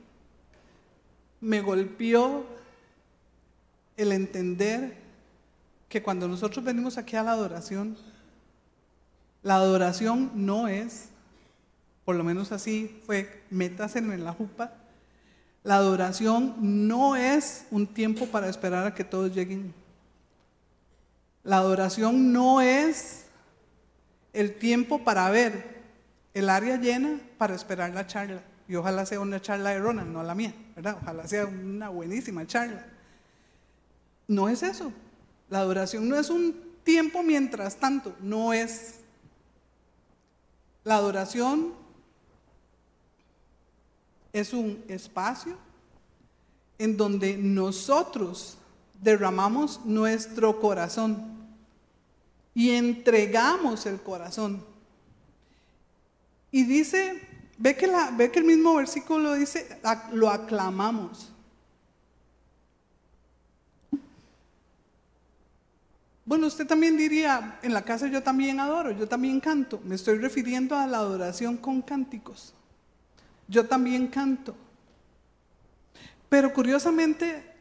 me 1.41 1.61
golpeó 1.61 2.47
el 3.97 4.13
entender 4.13 5.03
que 5.95 6.03
cuando 6.03 6.27
nosotros 6.27 6.65
venimos 6.65 6.99
aquí 6.99 7.15
a 7.15 7.23
la 7.23 7.31
adoración, 7.31 7.97
la 9.45 9.55
adoración 9.55 10.33
no 10.35 10.67
es, 10.67 11.11
por 12.05 12.17
lo 12.17 12.25
menos 12.25 12.51
así 12.51 13.01
fue, 13.07 13.45
métaselo 13.49 14.13
en 14.13 14.25
la 14.25 14.33
jupa, 14.33 14.73
la 15.63 15.77
adoración 15.77 16.57
no 16.89 17.15
es 17.15 17.67
un 17.71 17.87
tiempo 17.87 18.27
para 18.27 18.49
esperar 18.49 18.85
a 18.85 18.95
que 18.97 19.05
todos 19.05 19.33
lleguen. 19.33 19.73
La 21.45 21.59
adoración 21.59 22.33
no 22.33 22.61
es 22.61 23.27
el 24.33 24.57
tiempo 24.57 25.05
para 25.05 25.31
ver 25.31 25.81
el 26.35 26.51
área 26.51 26.77
llena 26.77 27.21
para 27.39 27.55
esperar 27.55 27.95
la 27.95 28.09
charla. 28.09 28.43
Y 28.67 28.75
ojalá 28.75 29.07
sea 29.07 29.21
una 29.21 29.41
charla 29.41 29.71
de 29.71 29.79
no 29.79 30.25
la 30.25 30.35
mía, 30.35 30.53
¿verdad? 30.75 30.99
Ojalá 31.01 31.29
sea 31.29 31.47
una 31.47 31.89
buenísima 31.89 32.45
charla. 32.49 32.85
No 34.27 34.49
es 34.49 34.65
eso. 34.65 34.93
La 35.51 35.61
adoración 35.61 36.09
no 36.09 36.19
es 36.19 36.31
un 36.31 36.55
tiempo 36.85 37.23
mientras 37.23 37.77
tanto, 37.77 38.15
no 38.21 38.53
es. 38.53 38.97
La 40.85 40.97
adoración 40.97 41.75
es 44.33 44.53
un 44.53 44.85
espacio 44.89 45.57
en 46.79 46.97
donde 46.97 47.37
nosotros 47.37 48.59
derramamos 49.01 49.81
nuestro 49.85 50.61
corazón 50.61 51.35
y 52.55 52.71
entregamos 52.71 53.87
el 53.87 54.01
corazón. 54.01 54.65
Y 56.51 56.65
dice, 56.65 57.21
ve 57.59 57.77
que, 57.77 57.87
la, 57.87 58.11
ve 58.13 58.31
que 58.31 58.39
el 58.39 58.45
mismo 58.45 58.75
versículo 58.75 59.35
dice, 59.35 59.81
lo 60.13 60.31
aclamamos. 60.31 61.34
Bueno, 66.35 66.49
usted 66.49 66.67
también 66.67 66.97
diría, 66.97 67.61
en 67.63 67.73
la 67.73 67.83
casa 67.83 68.09
yo 68.09 68.21
también 68.21 68.59
adoro, 68.59 68.91
yo 68.91 69.07
también 69.07 69.39
canto. 69.39 69.81
Me 69.85 69.95
estoy 69.95 70.19
refiriendo 70.19 70.77
a 70.77 70.85
la 70.85 70.99
adoración 70.99 71.57
con 71.57 71.81
cánticos. 71.81 72.53
Yo 73.47 73.69
también 73.69 74.09
canto. 74.09 74.57
Pero 76.29 76.53
curiosamente, 76.53 77.55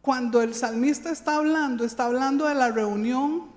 cuando 0.00 0.40
el 0.40 0.54
salmista 0.54 1.10
está 1.10 1.36
hablando, 1.36 1.84
está 1.84 2.06
hablando 2.06 2.46
de 2.46 2.54
la 2.54 2.70
reunión 2.70 3.50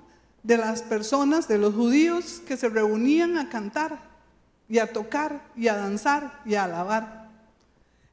de 0.43 0.57
las 0.57 0.81
personas, 0.81 1.47
de 1.47 1.57
los 1.57 1.73
judíos 1.73 2.41
que 2.45 2.57
se 2.57 2.67
reunían 2.67 3.37
a 3.37 3.47
cantar 3.47 3.97
y 4.67 4.79
a 4.79 4.91
tocar 4.91 5.41
y 5.55 5.69
a 5.69 5.77
danzar 5.77 6.41
y 6.43 6.55
a 6.55 6.65
alabar. 6.65 7.29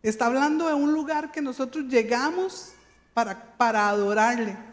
Está 0.00 0.26
hablando 0.26 0.68
de 0.68 0.74
un 0.74 0.92
lugar 0.92 1.32
que 1.32 1.42
nosotros 1.42 1.86
llegamos 1.86 2.70
para, 3.14 3.56
para 3.56 3.88
adorarle. 3.88 4.65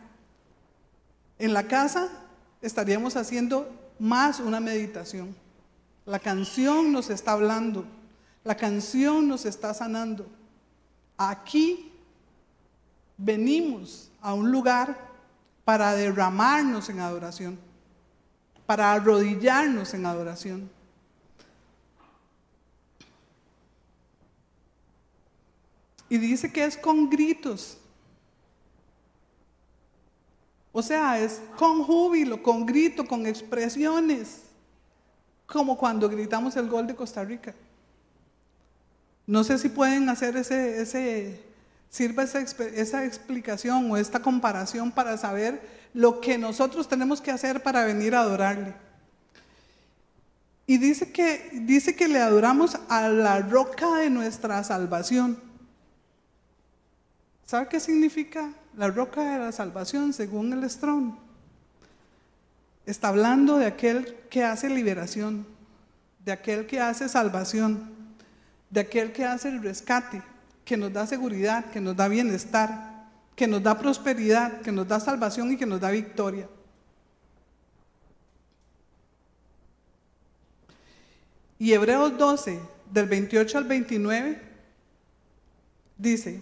En 1.43 1.53
la 1.53 1.67
casa 1.67 2.07
estaríamos 2.61 3.17
haciendo 3.17 3.69
más 3.99 4.39
una 4.39 4.61
meditación. 4.61 5.35
La 6.05 6.17
canción 6.17 6.93
nos 6.93 7.09
está 7.09 7.33
hablando, 7.33 7.83
la 8.45 8.55
canción 8.55 9.27
nos 9.27 9.43
está 9.43 9.73
sanando. 9.73 10.25
Aquí 11.17 11.91
venimos 13.17 14.09
a 14.21 14.33
un 14.33 14.53
lugar 14.53 14.97
para 15.65 15.93
derramarnos 15.95 16.87
en 16.87 17.01
adoración, 17.01 17.59
para 18.65 18.93
arrodillarnos 18.93 19.93
en 19.93 20.05
adoración. 20.05 20.71
Y 26.07 26.17
dice 26.19 26.53
que 26.53 26.63
es 26.63 26.77
con 26.77 27.09
gritos. 27.09 27.79
O 30.73 30.81
sea, 30.81 31.19
es 31.19 31.39
con 31.55 31.83
júbilo, 31.83 32.41
con 32.41 32.65
grito, 32.65 33.05
con 33.05 33.27
expresiones, 33.27 34.41
como 35.45 35.77
cuando 35.77 36.09
gritamos 36.09 36.57
el 36.57 36.67
gol 36.67 36.87
de 36.87 36.95
Costa 36.95 37.23
Rica. 37.23 37.53
No 39.27 39.43
sé 39.43 39.59
si 39.59 39.69
pueden 39.69 40.09
hacer 40.09 40.35
ese, 40.35 40.81
ese 40.81 41.43
sirva 41.89 42.23
esa, 42.23 42.39
esa 42.39 43.05
explicación 43.05 43.89
o 43.91 43.97
esta 43.97 44.19
comparación 44.19 44.91
para 44.91 45.15
saber 45.15 45.61
lo 45.93 46.19
que 46.19 46.39
nosotros 46.39 46.89
tenemos 46.89 47.21
que 47.21 47.29
hacer 47.29 47.61
para 47.61 47.85
venir 47.85 48.15
a 48.15 48.21
adorarle. 48.21 48.73
Y 50.65 50.79
dice 50.79 51.11
que, 51.11 51.51
dice 51.53 51.95
que 51.95 52.07
le 52.07 52.19
adoramos 52.19 52.79
a 52.89 53.09
la 53.09 53.41
roca 53.41 53.97
de 53.97 54.09
nuestra 54.09 54.63
salvación. 54.63 55.39
¿Sabe 57.45 57.67
qué 57.67 57.79
significa 57.79 58.49
la 58.77 58.89
roca 58.89 59.21
de 59.21 59.39
la 59.39 59.51
salvación 59.51 60.13
según 60.13 60.53
el 60.53 60.69
Strong? 60.69 61.15
Está 62.85 63.09
hablando 63.09 63.57
de 63.57 63.65
aquel 63.65 64.15
que 64.29 64.43
hace 64.43 64.69
liberación, 64.69 65.45
de 66.25 66.31
aquel 66.31 66.65
que 66.65 66.79
hace 66.79 67.07
salvación, 67.07 67.89
de 68.69 68.81
aquel 68.81 69.11
que 69.11 69.25
hace 69.25 69.49
el 69.49 69.61
rescate, 69.61 70.21
que 70.65 70.77
nos 70.77 70.91
da 70.91 71.07
seguridad, 71.07 71.65
que 71.65 71.79
nos 71.79 71.95
da 71.95 72.07
bienestar, 72.07 73.07
que 73.35 73.47
nos 73.47 73.63
da 73.63 73.77
prosperidad, 73.77 74.61
que 74.61 74.71
nos 74.71 74.87
da 74.87 74.99
salvación 74.99 75.51
y 75.51 75.57
que 75.57 75.65
nos 75.65 75.79
da 75.79 75.91
victoria. 75.91 76.47
Y 81.59 81.71
Hebreos 81.71 82.17
12, 82.17 82.59
del 82.91 83.07
28 83.07 83.57
al 83.57 83.63
29, 83.63 84.41
dice, 85.97 86.41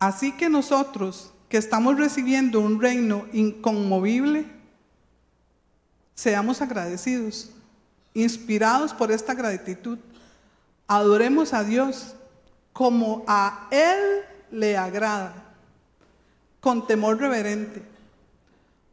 así 0.00 0.32
que 0.32 0.48
nosotros 0.48 1.32
que 1.48 1.58
estamos 1.58 1.96
recibiendo 1.96 2.58
un 2.60 2.80
reino 2.80 3.26
inconmovible, 3.32 4.46
seamos 6.16 6.60
agradecidos, 6.60 7.50
inspirados 8.14 8.92
por 8.92 9.12
esta 9.12 9.34
gratitud 9.34 9.98
Adoremos 10.90 11.54
a 11.54 11.62
Dios 11.62 12.16
como 12.72 13.22
a 13.28 13.68
Él 13.70 14.24
le 14.50 14.76
agrada, 14.76 15.54
con 16.58 16.84
temor 16.84 17.20
reverente, 17.20 17.80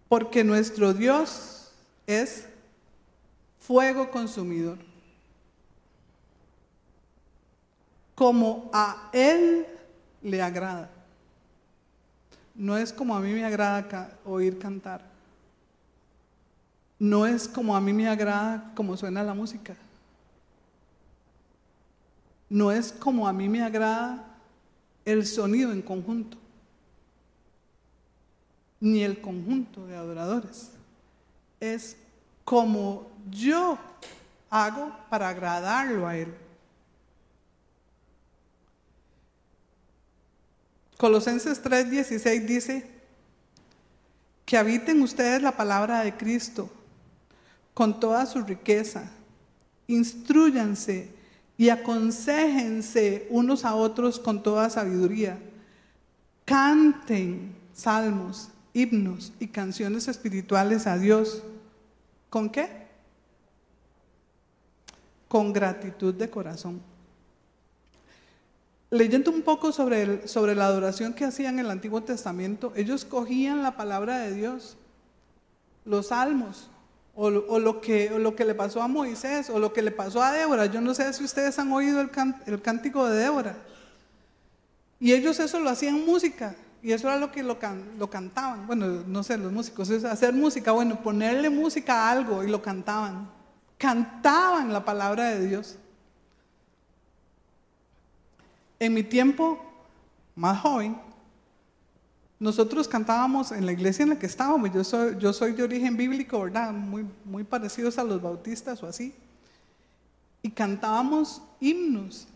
porque 0.07 0.43
nuestro 0.43 0.93
Dios 0.93 1.71
es 2.05 2.45
fuego 3.57 4.11
consumidor. 4.11 4.77
Como 8.13 8.69
a 8.71 9.09
Él 9.11 9.65
le 10.21 10.39
agrada. 10.43 10.91
No 12.57 12.75
es 12.75 12.91
como 12.91 13.15
a 13.15 13.19
mí 13.19 13.31
me 13.31 13.45
agrada 13.45 14.17
oír 14.25 14.57
cantar. 14.57 15.05
No 16.97 17.27
es 17.27 17.47
como 17.47 17.75
a 17.75 17.81
mí 17.81 17.93
me 17.93 18.09
agrada 18.09 18.71
como 18.73 18.97
suena 18.97 19.21
la 19.21 19.35
música. 19.35 19.75
No 22.49 22.71
es 22.71 22.91
como 22.91 23.27
a 23.27 23.33
mí 23.33 23.47
me 23.47 23.61
agrada 23.61 24.25
el 25.05 25.27
sonido 25.27 25.71
en 25.71 25.83
conjunto, 25.83 26.37
ni 28.79 29.03
el 29.03 29.21
conjunto 29.21 29.85
de 29.85 29.95
adoradores. 29.95 30.71
Es 31.59 31.95
como 32.43 33.07
yo 33.29 33.77
hago 34.49 34.91
para 35.09 35.29
agradarlo 35.29 36.07
a 36.07 36.17
Él. 36.17 36.33
Colosenses 40.97 41.61
3:16 41.61 42.45
dice, 42.45 42.97
que 44.47 44.57
habiten 44.57 45.01
ustedes 45.01 45.41
la 45.41 45.57
palabra 45.57 46.03
de 46.03 46.15
Cristo 46.15 46.69
con 47.73 47.99
toda 47.99 48.25
su 48.25 48.41
riqueza, 48.41 49.11
instruyanse 49.87 51.09
y 51.57 51.67
aconsejense 51.67 53.27
unos 53.29 53.65
a 53.65 53.75
otros 53.75 54.19
con 54.19 54.41
toda 54.41 54.69
sabiduría. 54.69 55.37
Canten 56.45 57.53
salmos, 57.73 58.49
himnos 58.73 59.33
y 59.37 59.47
canciones 59.47 60.07
espirituales 60.07 60.87
a 60.87 60.97
Dios. 60.97 61.43
¿Con 62.29 62.49
qué? 62.49 62.87
Con 65.27 65.51
gratitud 65.51 66.13
de 66.13 66.29
corazón. 66.29 66.81
Leyendo 68.89 69.31
un 69.31 69.41
poco 69.41 69.71
sobre, 69.71 70.27
sobre 70.27 70.55
la 70.55 70.65
adoración 70.65 71.13
que 71.13 71.25
hacían 71.25 71.59
en 71.59 71.65
el 71.65 71.71
Antiguo 71.71 72.01
Testamento, 72.03 72.71
ellos 72.75 73.03
cogían 73.03 73.61
la 73.61 73.75
palabra 73.75 74.19
de 74.19 74.33
Dios, 74.33 74.77
los 75.83 76.07
salmos, 76.07 76.69
o, 77.19 77.29
lo 77.31 77.81
que, 77.81 78.11
lo 78.11 78.35
que 78.35 78.45
le 78.45 78.53
pasó 78.53 78.81
a 78.81 78.87
Moisés, 78.87 79.49
o 79.49 79.57
lo 79.57 79.73
que 79.73 79.81
le 79.81 79.89
pasó 79.89 80.21
a 80.21 80.31
Débora. 80.31 80.67
Yo 80.67 80.81
no 80.81 80.93
sé 80.93 81.11
si 81.13 81.23
ustedes 81.23 81.57
han 81.57 81.71
oído 81.71 81.99
el, 81.99 82.11
el 82.45 82.61
cántico 82.61 83.07
de 83.07 83.17
Débora. 83.17 83.57
Y 84.99 85.13
ellos 85.13 85.39
eso 85.39 85.59
lo 85.59 85.69
hacían 85.69 86.05
música, 86.05 86.55
y 86.81 86.91
eso 86.91 87.07
era 87.07 87.17
lo 87.17 87.31
que 87.31 87.43
lo, 87.43 87.57
lo 87.97 88.09
cantaban. 88.09 88.67
Bueno, 88.67 89.03
no 89.07 89.23
sé, 89.23 89.37
los 89.37 89.51
músicos, 89.51 89.89
es 89.89 90.03
hacer 90.03 90.33
música, 90.33 90.71
bueno, 90.71 91.01
ponerle 91.01 91.49
música 91.49 91.95
a 91.95 92.11
algo 92.11 92.43
y 92.43 92.49
lo 92.49 92.61
cantaban. 92.61 93.29
Cantaban 93.77 94.71
la 94.71 94.85
palabra 94.85 95.25
de 95.25 95.47
Dios. 95.47 95.77
En 98.79 98.93
mi 98.93 99.03
tiempo 99.03 99.59
más 100.35 100.59
joven, 100.61 100.97
nosotros 102.39 102.87
cantábamos 102.87 103.51
en 103.51 103.65
la 103.65 103.71
iglesia 103.71 104.03
en 104.03 104.09
la 104.09 104.19
que 104.19 104.27
estábamos, 104.27 104.71
yo 104.71 105.33
soy, 105.33 105.53
de 105.53 105.63
origen 105.63 105.97
bíblico, 105.97 106.41
¿verdad? 106.41 106.71
Muy, 106.71 107.05
muy 107.25 107.43
parecidos 107.43 107.97
a 107.97 108.03
los 108.03 108.21
bautistas 108.21 108.83
o 108.83 108.87
así. 108.87 109.15
Y 110.43 110.51
cantábamos 110.51 111.41
himnos. 111.59 112.27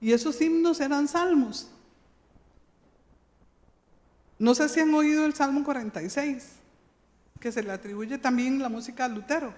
Y 0.00 0.12
esos 0.12 0.40
himnos 0.40 0.78
eran 0.80 1.08
salmos. 1.08 1.68
No 4.38 4.54
sé 4.54 4.68
si 4.68 4.80
han 4.80 4.94
oído 4.94 5.24
el 5.24 5.34
Salmo 5.34 5.64
46, 5.64 6.52
que 7.40 7.50
se 7.50 7.62
le 7.62 7.72
atribuye 7.72 8.18
también 8.18 8.60
la 8.60 8.68
música 8.68 9.06
a 9.06 9.08
Lutero. 9.08 9.52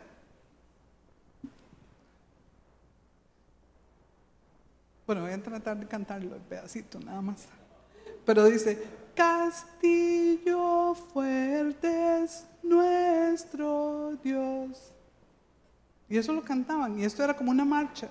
Bueno, 5.08 5.22
voy 5.22 5.32
a 5.32 5.42
tratar 5.42 5.80
de 5.80 5.86
cantarlo 5.86 6.34
el 6.34 6.42
pedacito 6.42 7.00
nada 7.00 7.22
más. 7.22 7.46
Pero 8.26 8.44
dice, 8.44 8.78
castillo 9.16 10.94
fuerte 10.94 12.24
es 12.24 12.46
nuestro 12.62 14.18
Dios. 14.22 14.92
Y 16.10 16.18
eso 16.18 16.34
lo 16.34 16.44
cantaban, 16.44 17.00
y 17.00 17.04
esto 17.06 17.24
era 17.24 17.34
como 17.34 17.50
una 17.50 17.64
marcha. 17.64 18.10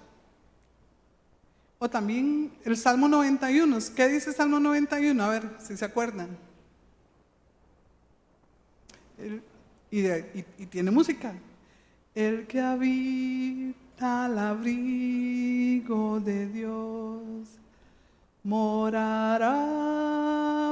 O 1.78 1.88
también 1.88 2.52
el 2.64 2.76
Salmo 2.76 3.08
91. 3.08 3.78
¿Qué 3.96 4.08
dice 4.08 4.34
Salmo 4.34 4.60
91? 4.60 5.24
A 5.24 5.30
ver 5.30 5.44
si 5.60 5.78
se 5.78 5.86
acuerdan. 5.86 6.36
y, 9.92 10.00
y, 10.00 10.66
tiene 10.66 10.90
música. 10.90 11.32
El 12.16 12.48
que 12.48 12.60
habita 12.60 13.87
al 14.00 14.38
abrigo 14.38 16.20
de 16.20 16.48
Dios 16.48 17.48
morará 18.44 19.56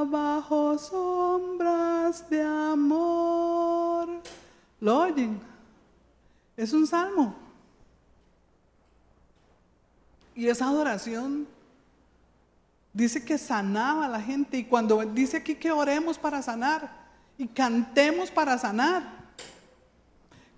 bajo 0.10 0.78
sombras 0.78 2.30
de 2.30 2.42
amor. 2.42 4.08
¿Lo 4.80 5.00
oyen? 5.00 5.40
Es 6.56 6.72
un 6.74 6.86
salmo. 6.88 7.36
Y 10.36 10.48
esa 10.48 10.68
adoración 10.68 11.48
dice 12.94 13.24
que 13.24 13.38
sanaba 13.38 14.06
a 14.06 14.10
la 14.10 14.22
gente. 14.22 14.58
Y 14.58 14.66
cuando 14.66 15.04
dice 15.06 15.38
aquí 15.38 15.56
que 15.56 15.72
oremos 15.72 16.18
para 16.18 16.42
sanar 16.42 17.06
y 17.38 17.48
cantemos 17.48 18.32
para 18.32 18.58
sanar. 18.58 19.15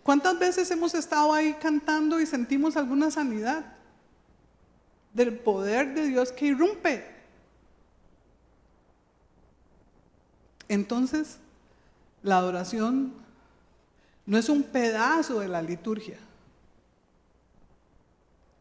¿Cuántas 0.07 0.39
veces 0.39 0.71
hemos 0.71 0.95
estado 0.95 1.33
ahí 1.33 1.53
cantando 1.61 2.19
y 2.19 2.25
sentimos 2.25 2.77
alguna 2.77 3.11
sanidad? 3.11 3.73
del 5.13 5.33
poder 5.33 5.95
de 5.95 6.05
Dios 6.05 6.31
que 6.31 6.45
irrumpe. 6.45 7.03
Entonces, 10.69 11.39
la 12.21 12.37
adoración 12.37 13.13
no 14.27 14.37
es 14.37 14.47
un 14.47 14.61
pedazo 14.61 15.39
de 15.39 15.47
la 15.47 15.63
liturgia. 15.63 16.19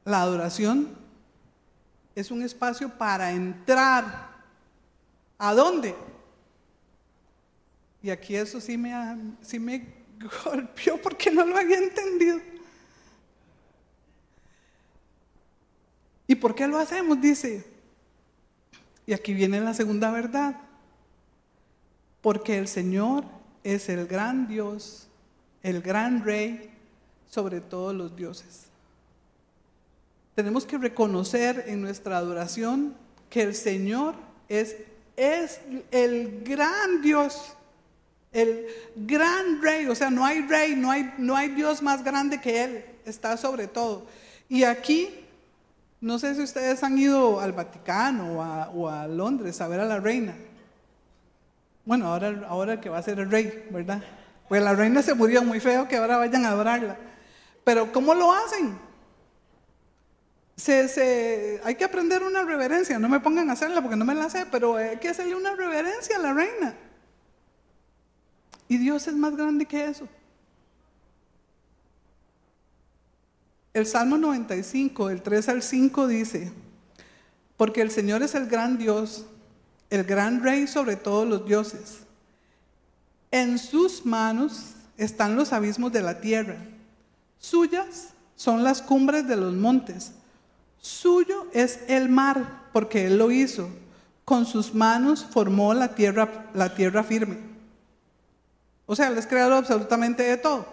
La 0.06 0.22
adoración 0.22 0.88
es 2.14 2.30
un 2.30 2.40
espacio 2.40 2.88
para 2.88 3.32
entrar 3.32 4.34
¿A 5.38 5.52
dónde? 5.52 5.94
Y 8.02 8.08
aquí 8.08 8.34
eso 8.34 8.58
sí 8.58 8.78
me, 8.78 8.94
sí 9.42 9.58
me 9.58 10.05
golpeó 10.44 11.00
porque 11.00 11.30
no 11.30 11.44
lo 11.44 11.56
había 11.56 11.78
entendido. 11.78 12.40
¿Y 16.26 16.34
por 16.34 16.54
qué 16.54 16.66
lo 16.66 16.78
hacemos? 16.78 17.20
Dice. 17.20 17.64
Y 19.06 19.12
aquí 19.12 19.32
viene 19.32 19.60
la 19.60 19.74
segunda 19.74 20.10
verdad. 20.10 20.60
Porque 22.20 22.58
el 22.58 22.66
Señor 22.66 23.24
es 23.62 23.88
el 23.88 24.06
gran 24.06 24.48
Dios, 24.48 25.08
el 25.62 25.80
gran 25.80 26.24
Rey 26.24 26.72
sobre 27.28 27.60
todos 27.60 27.94
los 27.94 28.16
dioses. 28.16 28.66
Tenemos 30.34 30.66
que 30.66 30.78
reconocer 30.78 31.64
en 31.66 31.80
nuestra 31.80 32.18
adoración 32.18 32.94
que 33.30 33.42
el 33.42 33.54
Señor 33.54 34.14
es, 34.48 34.76
es 35.16 35.60
el 35.90 36.42
gran 36.44 37.00
Dios, 37.00 37.55
el 38.36 38.66
gran 38.94 39.62
Rey. 39.62 39.86
O 39.86 39.94
sea, 39.94 40.10
no 40.10 40.24
hay 40.24 40.42
Rey, 40.42 40.76
no 40.76 40.90
hay, 40.90 41.12
no 41.18 41.36
hay 41.36 41.48
Dios 41.48 41.82
más 41.82 42.04
grande 42.04 42.40
que 42.40 42.64
Él, 42.64 42.84
está 43.04 43.36
sobre 43.36 43.66
todo. 43.66 44.06
Y 44.48 44.64
aquí 44.64 45.08
no 46.00 46.18
sé 46.18 46.34
si 46.34 46.42
ustedes 46.42 46.82
han 46.82 46.98
ido 46.98 47.40
al 47.40 47.52
Vaticano 47.52 48.38
o 48.74 48.88
a, 48.88 49.06
Londres 49.08 49.60
a 49.60 49.68
ver 49.68 49.80
a 49.80 49.86
la 49.86 49.98
reina. 49.98 50.34
Bueno, 51.84 52.06
ahora, 52.06 52.44
ahora 52.48 52.80
que 52.80 52.88
va 52.88 52.98
a 52.98 53.02
ser 53.02 53.18
el 53.20 53.30
rey, 53.30 53.66
¿verdad? 53.70 54.02
Pues 54.48 54.62
la 54.62 54.74
reina 54.74 55.02
se 55.02 55.14
murió 55.14 55.42
muy 55.42 55.60
feo 55.60 55.88
que 55.88 55.96
ahora 55.96 56.18
vayan 56.18 56.44
a 56.44 56.50
adorarla. 56.50 56.96
Pero 57.64 57.92
¿cómo 57.92 58.14
lo 58.14 58.32
hacen? 58.32 58.78
Se, 60.56 61.60
hay 61.64 61.74
que 61.74 61.84
aprender 61.84 62.22
una 62.22 62.44
reverencia. 62.44 62.98
No 62.98 63.08
me 63.08 63.20
pongan 63.20 63.50
a 63.50 63.54
hacerla 63.54 63.80
porque 63.80 63.96
no 63.96 64.04
me 64.04 64.14
la 64.14 64.28
sé, 64.30 64.46
pero 64.50 64.76
hay 64.76 64.98
que 64.98 65.08
hacerle 65.08 65.34
una 65.34 65.54
reverencia 65.54 66.16
a 66.16 66.20
la 66.20 66.32
reina. 66.32 66.74
Y 68.68 68.78
Dios 68.78 69.06
es 69.06 69.14
más 69.14 69.36
grande 69.36 69.66
que 69.66 69.84
eso. 69.86 70.08
El 73.72 73.86
Salmo 73.86 74.16
95, 74.16 75.08
del 75.08 75.22
3 75.22 75.48
al 75.50 75.62
5 75.62 76.06
dice, 76.08 76.50
porque 77.56 77.82
el 77.82 77.90
Señor 77.90 78.22
es 78.22 78.34
el 78.34 78.46
gran 78.46 78.78
Dios, 78.78 79.26
el 79.90 80.04
gran 80.04 80.42
Rey 80.42 80.66
sobre 80.66 80.96
todos 80.96 81.28
los 81.28 81.44
dioses. 81.44 81.98
En 83.30 83.58
sus 83.58 84.06
manos 84.06 84.72
están 84.96 85.36
los 85.36 85.52
abismos 85.52 85.92
de 85.92 86.02
la 86.02 86.20
tierra. 86.20 86.56
Suyas 87.38 88.14
son 88.34 88.64
las 88.64 88.80
cumbres 88.82 89.28
de 89.28 89.36
los 89.36 89.54
montes. 89.54 90.12
Suyo 90.80 91.46
es 91.52 91.80
el 91.88 92.08
mar, 92.08 92.68
porque 92.72 93.06
Él 93.06 93.18
lo 93.18 93.30
hizo. 93.30 93.68
Con 94.24 94.46
sus 94.46 94.74
manos 94.74 95.26
formó 95.30 95.74
la 95.74 95.94
tierra, 95.94 96.46
la 96.54 96.74
tierra 96.74 97.04
firme. 97.04 97.45
O 98.86 98.94
sea, 98.94 99.08
Él 99.08 99.18
es 99.18 99.26
creador 99.26 99.54
absolutamente 99.54 100.22
de 100.22 100.36
todo. 100.36 100.64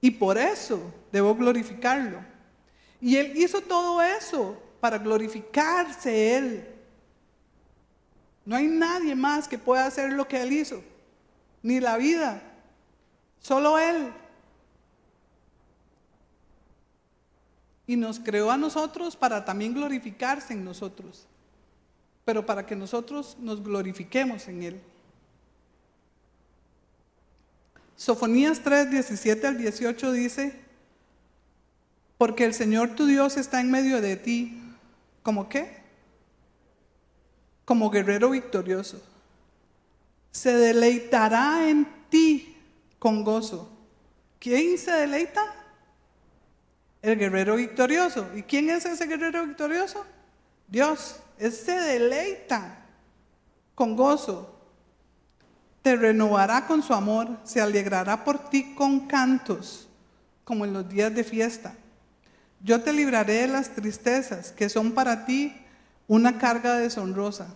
Y 0.00 0.10
por 0.10 0.38
eso 0.38 0.80
debo 1.12 1.34
glorificarlo. 1.34 2.20
Y 3.00 3.16
Él 3.16 3.36
hizo 3.36 3.60
todo 3.60 4.02
eso 4.02 4.60
para 4.80 4.98
glorificarse 4.98 6.36
Él. 6.36 6.74
No 8.44 8.56
hay 8.56 8.66
nadie 8.66 9.14
más 9.14 9.46
que 9.46 9.58
pueda 9.58 9.86
hacer 9.86 10.12
lo 10.12 10.26
que 10.26 10.40
Él 10.40 10.52
hizo, 10.52 10.82
ni 11.62 11.80
la 11.80 11.98
vida, 11.98 12.42
solo 13.40 13.78
Él. 13.78 14.10
Y 17.86 17.96
nos 17.96 18.18
creó 18.18 18.50
a 18.50 18.56
nosotros 18.56 19.16
para 19.16 19.44
también 19.44 19.74
glorificarse 19.74 20.54
en 20.54 20.64
nosotros, 20.64 21.26
pero 22.24 22.46
para 22.46 22.64
que 22.64 22.76
nosotros 22.76 23.36
nos 23.38 23.62
glorifiquemos 23.62 24.48
en 24.48 24.62
Él. 24.62 24.80
Sofonías 27.98 28.60
3, 28.60 28.92
17 28.92 29.44
al 29.44 29.58
18 29.58 30.12
dice, 30.12 30.54
porque 32.16 32.44
el 32.44 32.54
Señor 32.54 32.94
tu 32.94 33.06
Dios 33.06 33.36
está 33.36 33.60
en 33.60 33.72
medio 33.72 34.00
de 34.00 34.14
ti, 34.14 34.56
¿como 35.24 35.48
qué? 35.48 35.82
Como 37.64 37.90
guerrero 37.90 38.30
victorioso. 38.30 39.02
Se 40.30 40.52
deleitará 40.52 41.68
en 41.68 41.88
ti 42.08 42.56
con 43.00 43.24
gozo. 43.24 43.68
¿Quién 44.38 44.78
se 44.78 44.92
deleita? 44.92 45.42
El 47.02 47.18
guerrero 47.18 47.56
victorioso. 47.56 48.28
¿Y 48.36 48.44
quién 48.44 48.70
es 48.70 48.86
ese 48.86 49.06
guerrero 49.06 49.44
victorioso? 49.44 50.06
Dios. 50.68 51.16
Él 51.36 51.52
se 51.52 51.72
deleita 51.72 52.86
con 53.74 53.96
gozo 53.96 54.57
te 55.82 55.96
renovará 55.96 56.66
con 56.66 56.82
su 56.82 56.92
amor, 56.92 57.38
se 57.44 57.60
alegrará 57.60 58.24
por 58.24 58.50
ti 58.50 58.74
con 58.74 59.06
cantos, 59.06 59.88
como 60.44 60.64
en 60.64 60.72
los 60.72 60.88
días 60.88 61.14
de 61.14 61.24
fiesta. 61.24 61.74
Yo 62.60 62.82
te 62.82 62.92
libraré 62.92 63.42
de 63.42 63.48
las 63.48 63.70
tristezas, 63.70 64.52
que 64.52 64.68
son 64.68 64.92
para 64.92 65.24
ti 65.24 65.54
una 66.06 66.38
carga 66.38 66.76
deshonrosa. 66.76 67.48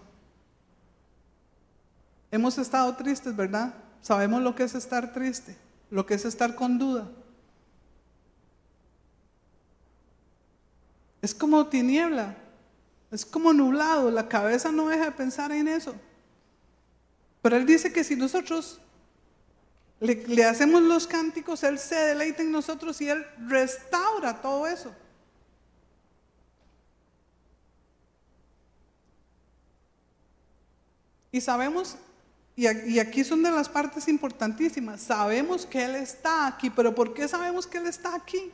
Hemos 2.31 2.57
estado 2.59 2.95
tristes, 2.97 3.35
¿verdad? 3.35 3.75
Sabemos 4.01 4.41
lo 4.43 4.55
que 4.55 4.63
es 4.63 4.75
estar 4.75 5.13
triste, 5.13 5.57
lo 5.91 6.07
que 6.07 6.15
es 6.15 6.25
estar 6.25 6.55
con 6.55 6.79
duda. 6.79 7.09
Es 11.21 11.35
como 11.35 11.67
tiniebla, 11.67 12.37
es 13.11 13.27
como 13.27 13.53
nublado, 13.53 14.11
la 14.11 14.29
cabeza 14.29 14.73
no 14.73 14.89
deja 14.89 15.05
de 15.05 15.13
pensar 15.13 15.53
en 15.53 15.69
eso. 15.69 15.95
Pero 17.43 17.57
Él 17.57 17.67
dice 17.67 17.93
que 17.93 18.05
si 18.05 18.15
nosotros 18.15 18.81
le, 19.99 20.45
hacemos 20.45 20.81
los 20.83 21.07
cánticos, 21.07 21.63
Él 21.65 21.79
se 21.79 21.97
deleita 21.97 22.43
en 22.43 22.53
nosotros 22.53 23.01
y 23.01 23.09
Él 23.09 23.27
restaura 23.47 24.41
todo 24.41 24.67
eso. 24.67 24.95
Y 31.33 31.41
sabemos, 31.41 31.97
y 32.55 32.99
aquí 32.99 33.25
son 33.25 33.43
de 33.43 33.51
las 33.51 33.69
partes 33.69 34.07
importantísimas, 34.07 35.01
sabemos 35.01 35.67
que 35.67 35.85
Él 35.85 35.97
está 35.97 36.47
aquí, 36.47 36.69
pero 36.71 36.95
¿por 36.95 37.15
qué 37.15 37.27
sabemos 37.27 37.67
que 37.67 37.79
Él 37.79 37.87
está 37.87 38.15
aquí? 38.15 38.53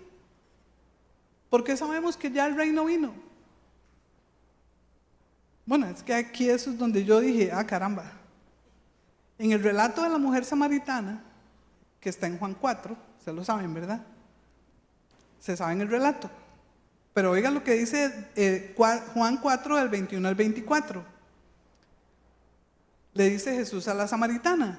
¿Por 1.51 1.65
qué 1.65 1.77
sabemos 1.77 2.17
que 2.17 2.31
ya 2.31 2.47
el 2.47 2.55
reino 2.55 2.85
vino? 2.85 3.13
Bueno, 5.67 5.87
es 5.87 6.03
que 6.03 6.15
aquí 6.15 6.49
eso 6.49 6.71
es 6.71 6.79
donde 6.79 7.05
yo 7.05 7.21
dije, 7.21 7.51
ah, 7.53 7.67
caramba, 7.67 8.18
en 9.39 9.53
el 9.53 9.63
relato 9.63 10.03
de 10.03 10.09
la 10.11 10.19
mujer 10.19 10.45
samaritana, 10.45 11.23
que 12.01 12.09
está 12.09 12.27
en 12.27 12.39
Juan 12.39 12.55
4, 12.55 12.97
se 13.25 13.33
lo 13.33 13.45
saben, 13.45 13.73
¿verdad? 13.73 14.05
Se 15.39 15.57
sabe 15.57 15.73
en 15.73 15.81
el 15.83 15.89
relato. 15.89 16.31
Pero 17.15 17.33
oigan 17.33 17.55
lo 17.55 17.65
que 17.65 17.75
dice 17.75 18.31
eh, 18.37 18.75
Juan 18.77 19.39
4 19.39 19.77
del 19.77 19.89
21 19.89 20.29
al 20.29 20.35
24. 20.35 21.05
Le 23.15 23.31
dice 23.31 23.55
Jesús 23.55 23.89
a 23.89 23.95
la 23.95 24.07
samaritana, 24.07 24.79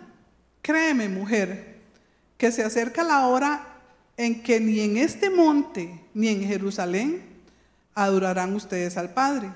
créeme 0.62 1.10
mujer, 1.10 1.80
que 2.38 2.52
se 2.52 2.64
acerca 2.64 3.04
la 3.04 3.28
hora 3.28 3.68
en 4.16 4.42
que 4.42 4.60
ni 4.60 4.80
en 4.80 4.98
este 4.98 5.30
monte 5.30 6.02
ni 6.14 6.30
en 6.30 6.44
Jerusalén 6.44 7.22
adorarán 7.96 8.54
ustedes 8.56 8.96
al 8.98 9.14
Padre. 9.14 9.50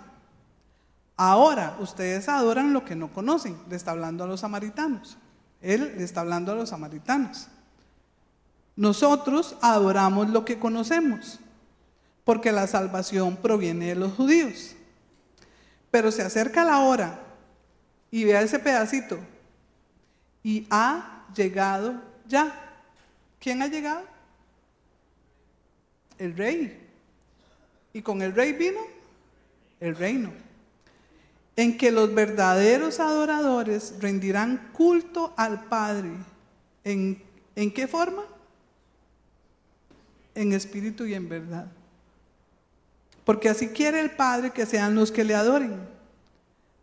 Ahora 1.15 1.77
ustedes 1.79 2.27
adoran 2.27 2.73
lo 2.73 2.85
que 2.85 2.95
no 2.95 3.13
conocen. 3.13 3.57
Le 3.69 3.75
está 3.75 3.91
hablando 3.91 4.23
a 4.23 4.27
los 4.27 4.39
samaritanos. 4.39 5.17
Él 5.61 5.95
le 5.97 6.03
está 6.03 6.21
hablando 6.21 6.51
a 6.51 6.55
los 6.55 6.69
samaritanos. 6.69 7.47
Nosotros 8.75 9.55
adoramos 9.61 10.29
lo 10.29 10.45
que 10.45 10.57
conocemos, 10.57 11.39
porque 12.23 12.51
la 12.51 12.65
salvación 12.65 13.37
proviene 13.37 13.87
de 13.87 13.95
los 13.95 14.13
judíos. 14.13 14.75
Pero 15.91 16.11
se 16.11 16.23
acerca 16.23 16.65
la 16.65 16.79
hora 16.79 17.19
y 18.09 18.25
vea 18.25 18.41
ese 18.41 18.57
pedacito. 18.57 19.19
Y 20.41 20.65
ha 20.71 21.25
llegado 21.35 22.01
ya. 22.27 22.51
¿Quién 23.39 23.61
ha 23.61 23.67
llegado? 23.67 24.01
El 26.17 26.35
rey. 26.35 26.89
Y 27.93 28.01
con 28.01 28.21
el 28.23 28.33
rey 28.33 28.53
vino 28.53 28.79
el 29.79 29.95
reino 29.97 30.31
en 31.55 31.77
que 31.77 31.91
los 31.91 32.13
verdaderos 32.13 32.99
adoradores 32.99 33.95
rendirán 33.99 34.69
culto 34.73 35.33
al 35.37 35.65
Padre. 35.65 36.11
¿En, 36.83 37.21
¿En, 37.55 37.71
qué 37.71 37.87
forma? 37.87 38.23
En 40.35 40.53
espíritu 40.53 41.05
y 41.05 41.13
en 41.13 41.29
verdad. 41.29 41.67
Porque 43.23 43.49
así 43.49 43.69
quiere 43.69 43.99
el 43.99 44.11
Padre 44.11 44.51
que 44.51 44.65
sean 44.65 44.95
los 44.95 45.11
que 45.11 45.23
le 45.23 45.35
adoren. 45.35 45.87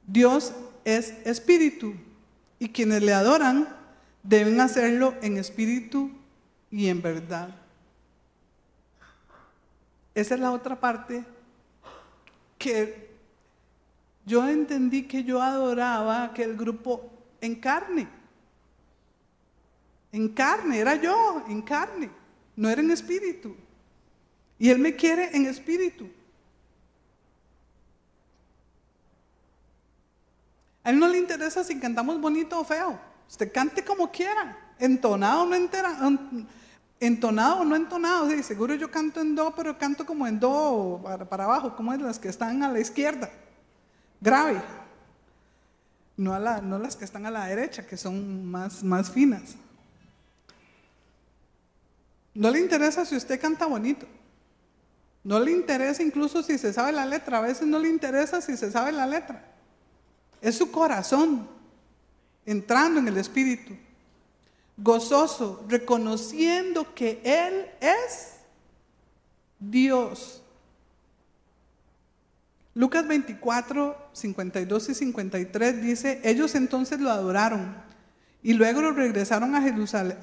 Dios 0.06 0.52
es 0.84 1.14
espíritu 1.24 1.94
y 2.58 2.68
quienes 2.70 3.02
le 3.02 3.12
adoran 3.12 3.68
deben 4.22 4.60
hacerlo 4.60 5.14
en 5.22 5.36
espíritu 5.36 6.10
y 6.70 6.88
en 6.88 7.02
verdad. 7.02 7.54
Esa 10.14 10.34
es 10.34 10.40
la 10.40 10.52
otra 10.52 10.78
parte 10.78 11.24
que 12.58 13.09
yo 14.24 14.46
entendí 14.48 15.04
que 15.04 15.24
yo 15.24 15.42
adoraba 15.42 16.24
aquel 16.24 16.56
grupo 16.56 17.10
en 17.40 17.56
carne. 17.56 18.08
En 20.12 20.28
carne, 20.28 20.78
era 20.78 20.96
yo, 20.96 21.44
en 21.48 21.62
carne, 21.62 22.10
no 22.56 22.68
era 22.68 22.80
en 22.80 22.90
espíritu. 22.90 23.56
Y 24.58 24.68
Él 24.68 24.78
me 24.78 24.94
quiere 24.94 25.34
en 25.36 25.46
espíritu. 25.46 26.08
A 30.82 30.90
Él 30.90 30.98
no 30.98 31.08
le 31.08 31.18
interesa 31.18 31.62
si 31.62 31.78
cantamos 31.78 32.20
bonito 32.20 32.58
o 32.58 32.64
feo. 32.64 32.98
Usted 33.28 33.52
cante 33.52 33.84
como 33.84 34.10
quiera, 34.10 34.74
entonado 34.78 35.42
o 35.42 35.46
no 35.46 35.54
entera, 35.54 35.96
entonado 36.98 37.60
o 37.60 37.64
no 37.64 37.76
entonado. 37.76 38.28
Sí, 38.28 38.42
seguro 38.42 38.74
yo 38.74 38.90
canto 38.90 39.20
en 39.20 39.34
do, 39.34 39.54
pero 39.54 39.78
canto 39.78 40.04
como 40.04 40.26
en 40.26 40.40
do 40.40 41.00
para, 41.28 41.44
abajo, 41.44 41.76
como 41.76 41.92
es 41.92 42.00
las 42.00 42.18
que 42.18 42.28
están 42.28 42.62
a 42.62 42.68
la 42.68 42.80
izquierda. 42.80 43.30
Grave. 44.20 44.60
No, 46.16 46.34
a 46.34 46.38
la, 46.38 46.60
no 46.60 46.78
las 46.78 46.96
que 46.96 47.04
están 47.04 47.24
a 47.24 47.30
la 47.30 47.46
derecha, 47.46 47.86
que 47.86 47.96
son 47.96 48.44
más, 48.44 48.82
más 48.82 49.10
finas. 49.10 49.56
No 52.34 52.50
le 52.50 52.60
interesa 52.60 53.04
si 53.04 53.16
usted 53.16 53.40
canta 53.40 53.66
bonito. 53.66 54.06
No 55.22 55.40
le 55.40 55.52
interesa 55.52 56.02
incluso 56.02 56.42
si 56.42 56.58
se 56.58 56.72
sabe 56.72 56.92
la 56.92 57.06
letra. 57.06 57.38
A 57.38 57.42
veces 57.42 57.66
no 57.66 57.78
le 57.78 57.88
interesa 57.88 58.40
si 58.40 58.56
se 58.56 58.70
sabe 58.70 58.92
la 58.92 59.06
letra. 59.06 59.44
Es 60.40 60.56
su 60.56 60.70
corazón 60.70 61.48
entrando 62.46 63.00
en 63.00 63.08
el 63.08 63.16
Espíritu. 63.16 63.74
Gozoso, 64.76 65.64
reconociendo 65.68 66.94
que 66.94 67.20
Él 67.24 67.66
es 67.80 68.36
Dios. 69.58 70.42
Lucas 72.74 73.06
24, 73.06 73.99
52 74.12 74.88
y 74.88 74.94
53 74.94 75.82
dice, 75.82 76.20
ellos 76.24 76.54
entonces 76.54 77.00
lo 77.00 77.10
adoraron 77.10 77.74
y 78.42 78.54
luego 78.54 78.80
lo 78.80 78.92
regresaron 78.92 79.54
a 79.54 79.62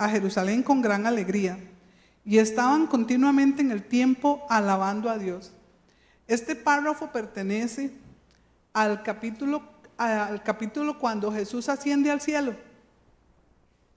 Jerusalén, 0.10 0.64
con 0.64 0.82
gran 0.82 1.06
alegría 1.06 1.60
y 2.26 2.40
estaban 2.40 2.88
continuamente 2.88 3.62
en 3.62 3.72
el 3.72 3.84
tiempo 3.84 4.46
alabando 4.50 5.10
a 5.10 5.18
Dios. 5.18 5.52
Este 6.28 6.56
párrafo 6.56 7.12
pertenece 7.12 7.92
al 8.74 9.02
capítulo, 9.04 9.64
al 9.98 10.44
capítulo 10.44 11.00
cuando 11.00 11.32
Jesús 11.32 11.70
asciende 11.70 12.12
al 12.12 12.20
cielo, 12.20 12.56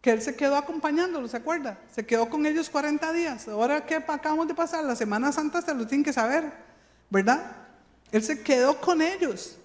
que 0.01 0.13
Él 0.13 0.23
se 0.23 0.37
quedó 0.37 0.57
acompañándolo, 0.57 1.29
¿se 1.29 1.37
acuerda? 1.37 1.79
Se 1.93 2.07
quedó 2.07 2.31
con 2.31 2.47
ellos 2.47 2.71
40 2.71 3.13
días. 3.13 3.49
Ahora 3.49 3.85
que 3.85 3.97
acabamos 3.97 4.49
de 4.49 4.55
pasar, 4.55 4.85
la 4.85 4.97
Semana 4.97 5.33
Santa 5.33 5.61
se 5.61 5.75
lo 5.75 5.87
tienen 5.87 6.05
que 6.05 6.13
saber, 6.13 6.53
¿verdad? 7.11 7.57
Él 8.13 8.23
se 8.23 8.43
quedó 8.43 8.81
con 8.81 9.03
ellos. 9.03 9.57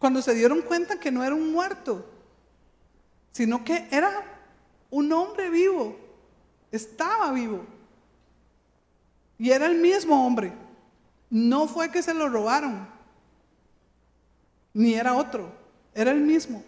Cuando 0.00 0.22
se 0.22 0.34
dieron 0.34 0.62
cuenta 0.62 0.98
que 0.98 1.12
no 1.12 1.22
era 1.22 1.34
un 1.34 1.52
muerto, 1.52 2.06
sino 3.32 3.62
que 3.62 3.86
era 3.90 4.24
un 4.88 5.12
hombre 5.12 5.50
vivo, 5.50 5.94
estaba 6.72 7.30
vivo. 7.32 7.66
Y 9.38 9.50
era 9.50 9.66
el 9.66 9.76
mismo 9.76 10.26
hombre. 10.26 10.54
No 11.28 11.68
fue 11.68 11.90
que 11.90 12.02
se 12.02 12.14
lo 12.14 12.30
robaron, 12.30 12.88
ni 14.72 14.94
era 14.94 15.14
otro, 15.14 15.52
era 15.94 16.12
el 16.12 16.20
mismo. 16.22 16.64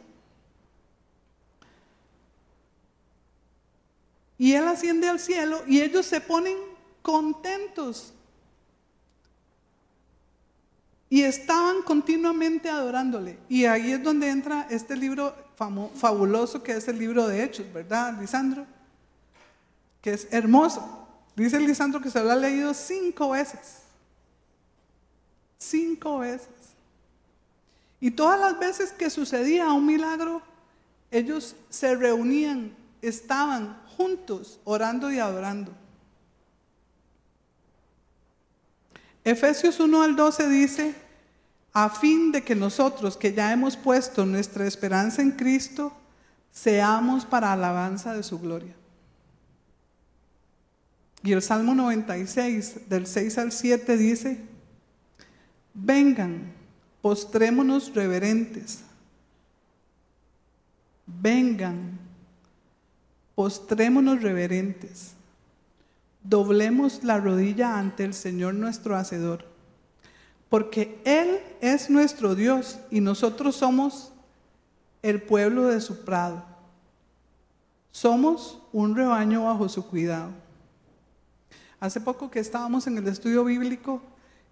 Y 4.36 4.52
él 4.52 4.68
asciende 4.68 5.08
al 5.08 5.18
cielo 5.18 5.62
y 5.66 5.80
ellos 5.80 6.04
se 6.04 6.20
ponen 6.20 6.58
contentos 7.00 8.12
y 11.12 11.24
estaban 11.24 11.82
continuamente 11.82 12.70
adorándole. 12.70 13.38
Y 13.46 13.66
ahí 13.66 13.92
es 13.92 14.02
donde 14.02 14.30
entra 14.30 14.66
este 14.70 14.96
libro 14.96 15.34
fabuloso 15.94 16.62
que 16.62 16.72
es 16.72 16.88
el 16.88 16.98
libro 16.98 17.28
de 17.28 17.44
Hechos, 17.44 17.70
¿verdad, 17.70 18.18
Lisandro? 18.18 18.64
Que 20.00 20.14
es 20.14 20.26
hermoso. 20.30 21.06
Dice 21.36 21.60
Lisandro 21.60 22.00
que 22.00 22.08
se 22.08 22.24
lo 22.24 22.30
ha 22.30 22.36
leído 22.36 22.72
cinco 22.72 23.28
veces. 23.28 23.82
Cinco 25.58 26.20
veces. 26.20 26.48
Y 28.00 28.12
todas 28.12 28.40
las 28.40 28.58
veces 28.58 28.90
que 28.92 29.10
sucedía 29.10 29.70
un 29.70 29.84
milagro, 29.84 30.40
ellos 31.10 31.56
se 31.68 31.94
reunían, 31.94 32.74
estaban 33.02 33.78
juntos 33.98 34.60
orando 34.64 35.12
y 35.12 35.18
adorando. 35.18 35.72
Efesios 39.24 39.78
1 39.78 40.02
al 40.02 40.16
12 40.16 40.48
dice, 40.48 40.94
a 41.72 41.88
fin 41.88 42.32
de 42.32 42.42
que 42.42 42.54
nosotros 42.54 43.16
que 43.16 43.32
ya 43.32 43.52
hemos 43.52 43.76
puesto 43.76 44.26
nuestra 44.26 44.66
esperanza 44.66 45.22
en 45.22 45.32
Cristo, 45.32 45.92
seamos 46.50 47.24
para 47.24 47.52
alabanza 47.52 48.14
de 48.14 48.22
su 48.22 48.38
gloria. 48.38 48.74
Y 51.22 51.32
el 51.32 51.40
Salmo 51.40 51.74
96, 51.74 52.88
del 52.88 53.06
6 53.06 53.38
al 53.38 53.52
7, 53.52 53.96
dice, 53.96 54.40
vengan, 55.72 56.52
postrémonos 57.00 57.94
reverentes, 57.94 58.80
vengan, 61.06 61.98
postrémonos 63.36 64.20
reverentes 64.20 65.14
doblemos 66.24 67.02
la 67.02 67.18
rodilla 67.18 67.78
ante 67.78 68.04
el 68.04 68.14
Señor 68.14 68.54
nuestro 68.54 68.96
Hacedor, 68.96 69.44
porque 70.48 71.00
Él 71.04 71.40
es 71.60 71.90
nuestro 71.90 72.34
Dios 72.34 72.78
y 72.90 73.00
nosotros 73.00 73.56
somos 73.56 74.12
el 75.02 75.22
pueblo 75.22 75.66
de 75.66 75.80
su 75.80 76.04
prado. 76.04 76.44
Somos 77.90 78.60
un 78.72 78.94
rebaño 78.96 79.44
bajo 79.44 79.68
su 79.68 79.86
cuidado. 79.86 80.30
Hace 81.80 82.00
poco 82.00 82.30
que 82.30 82.40
estábamos 82.40 82.86
en 82.86 82.96
el 82.96 83.08
estudio 83.08 83.44
bíblico 83.44 84.00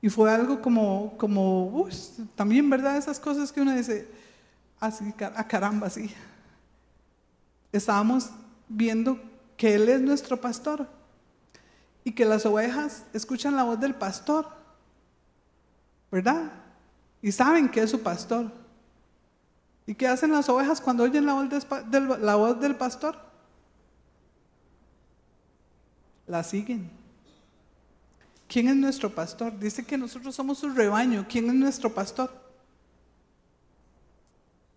y 0.02 0.08
fue 0.08 0.32
algo 0.32 0.60
como, 0.60 1.14
como 1.16 1.88
también, 2.34 2.68
¿verdad? 2.68 2.96
Esas 2.96 3.20
cosas 3.20 3.52
que 3.52 3.60
uno 3.60 3.74
dice, 3.74 4.08
así, 4.80 5.14
a 5.36 5.46
caramba, 5.46 5.86
así. 5.86 6.10
Estábamos 7.72 8.30
viendo 8.68 9.20
que 9.56 9.74
Él 9.74 9.88
es 9.88 10.00
nuestro 10.00 10.40
pastor 10.40 10.88
y 12.04 12.12
que 12.12 12.24
las 12.24 12.46
ovejas 12.46 13.04
escuchan 13.12 13.56
la 13.56 13.64
voz 13.64 13.78
del 13.80 13.94
pastor, 13.94 14.48
¿verdad? 16.10 16.52
Y 17.22 17.32
saben 17.32 17.68
que 17.68 17.82
es 17.82 17.90
su 17.90 18.00
pastor. 18.00 18.50
¿Y 19.86 19.94
qué 19.94 20.06
hacen 20.06 20.32
las 20.32 20.48
ovejas 20.48 20.80
cuando 20.80 21.04
oyen 21.04 21.26
la 21.26 21.34
voz, 21.34 21.48
del, 21.90 22.24
la 22.24 22.36
voz 22.36 22.60
del 22.60 22.76
pastor? 22.76 23.16
La 26.26 26.42
siguen. 26.42 26.90
¿Quién 28.48 28.68
es 28.68 28.76
nuestro 28.76 29.10
pastor? 29.10 29.58
Dice 29.58 29.84
que 29.84 29.98
nosotros 29.98 30.34
somos 30.34 30.58
su 30.58 30.70
rebaño. 30.70 31.26
¿Quién 31.28 31.48
es 31.48 31.54
nuestro 31.54 31.92
pastor? 31.92 32.30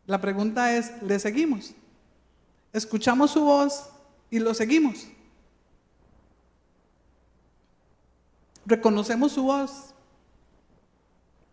La 0.06 0.20
pregunta 0.20 0.76
es, 0.76 1.02
¿le 1.02 1.18
seguimos? 1.20 1.74
¿Escuchamos 2.74 3.32
su 3.32 3.42
voz 3.42 3.90
y 4.30 4.40
lo 4.40 4.54
seguimos? 4.54 5.08
Reconocemos 8.65 9.32
su 9.32 9.43
voz, 9.43 9.93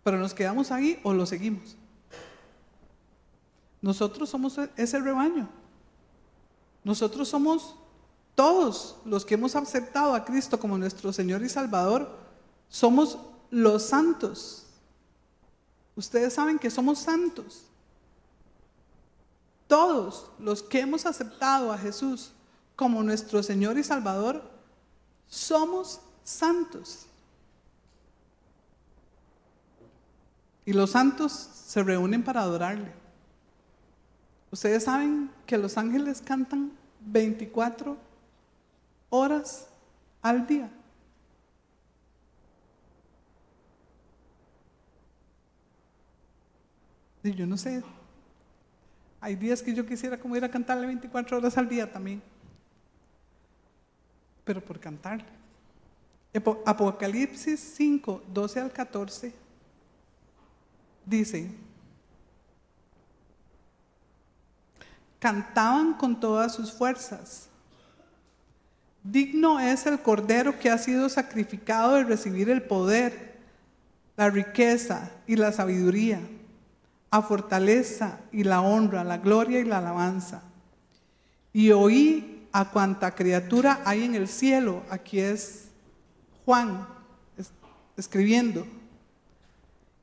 pero 0.02 0.18
nos 0.18 0.34
quedamos 0.34 0.70
ahí 0.70 1.00
o 1.02 1.12
lo 1.12 1.26
seguimos. 1.26 1.76
Nosotros 3.82 4.28
somos 4.28 4.58
ese 4.76 4.98
rebaño. 5.00 5.48
Nosotros 6.84 7.28
somos 7.28 7.76
todos 8.34 8.96
los 9.04 9.24
que 9.24 9.34
hemos 9.34 9.54
aceptado 9.56 10.14
a 10.14 10.24
Cristo 10.24 10.58
como 10.58 10.78
nuestro 10.78 11.12
Señor 11.12 11.42
y 11.42 11.48
Salvador, 11.48 12.16
somos 12.68 13.18
los 13.50 13.82
santos. 13.82 14.66
Ustedes 15.96 16.32
saben 16.32 16.58
que 16.58 16.70
somos 16.70 17.00
santos. 17.00 17.64
Todos 19.66 20.30
los 20.38 20.62
que 20.62 20.80
hemos 20.80 21.06
aceptado 21.06 21.72
a 21.72 21.78
Jesús 21.78 22.32
como 22.76 23.02
nuestro 23.02 23.42
Señor 23.42 23.76
y 23.76 23.84
Salvador, 23.84 24.42
somos 25.28 26.00
santos. 26.30 27.06
Y 30.64 30.72
los 30.72 30.90
santos 30.90 31.32
se 31.32 31.82
reúnen 31.82 32.22
para 32.22 32.42
adorarle. 32.42 32.92
Ustedes 34.50 34.84
saben 34.84 35.30
que 35.46 35.58
los 35.58 35.76
ángeles 35.78 36.22
cantan 36.22 36.72
24 37.00 37.96
horas 39.10 39.68
al 40.22 40.46
día. 40.46 40.70
Y 47.22 47.34
yo 47.34 47.46
no 47.46 47.56
sé, 47.56 47.82
hay 49.20 49.36
días 49.36 49.62
que 49.62 49.74
yo 49.74 49.84
quisiera 49.84 50.18
como 50.18 50.36
ir 50.36 50.44
a 50.44 50.50
cantarle 50.50 50.86
24 50.86 51.36
horas 51.36 51.58
al 51.58 51.68
día 51.68 51.90
también, 51.92 52.22
pero 54.44 54.64
por 54.64 54.80
cantarle. 54.80 55.39
Apocalipsis 56.64 57.58
5, 57.76 58.22
12 58.32 58.60
al 58.60 58.72
14 58.72 59.32
dice, 61.04 61.50
cantaban 65.18 65.94
con 65.94 66.20
todas 66.20 66.54
sus 66.54 66.72
fuerzas. 66.72 67.48
Digno 69.02 69.58
es 69.58 69.86
el 69.86 70.00
Cordero 70.00 70.58
que 70.58 70.70
ha 70.70 70.78
sido 70.78 71.08
sacrificado 71.08 71.94
de 71.96 72.04
recibir 72.04 72.48
el 72.48 72.62
poder, 72.62 73.38
la 74.16 74.30
riqueza 74.30 75.10
y 75.26 75.36
la 75.36 75.52
sabiduría, 75.52 76.20
a 77.10 77.22
fortaleza 77.22 78.20
y 78.30 78.44
la 78.44 78.60
honra, 78.60 79.02
la 79.02 79.18
gloria 79.18 79.58
y 79.58 79.64
la 79.64 79.78
alabanza. 79.78 80.42
Y 81.52 81.72
oí 81.72 82.46
a 82.52 82.70
cuanta 82.70 83.14
criatura 83.14 83.80
hay 83.84 84.04
en 84.04 84.14
el 84.14 84.28
cielo, 84.28 84.82
aquí 84.90 85.18
es 85.18 85.69
Juan 86.50 86.84
escribiendo, 87.96 88.66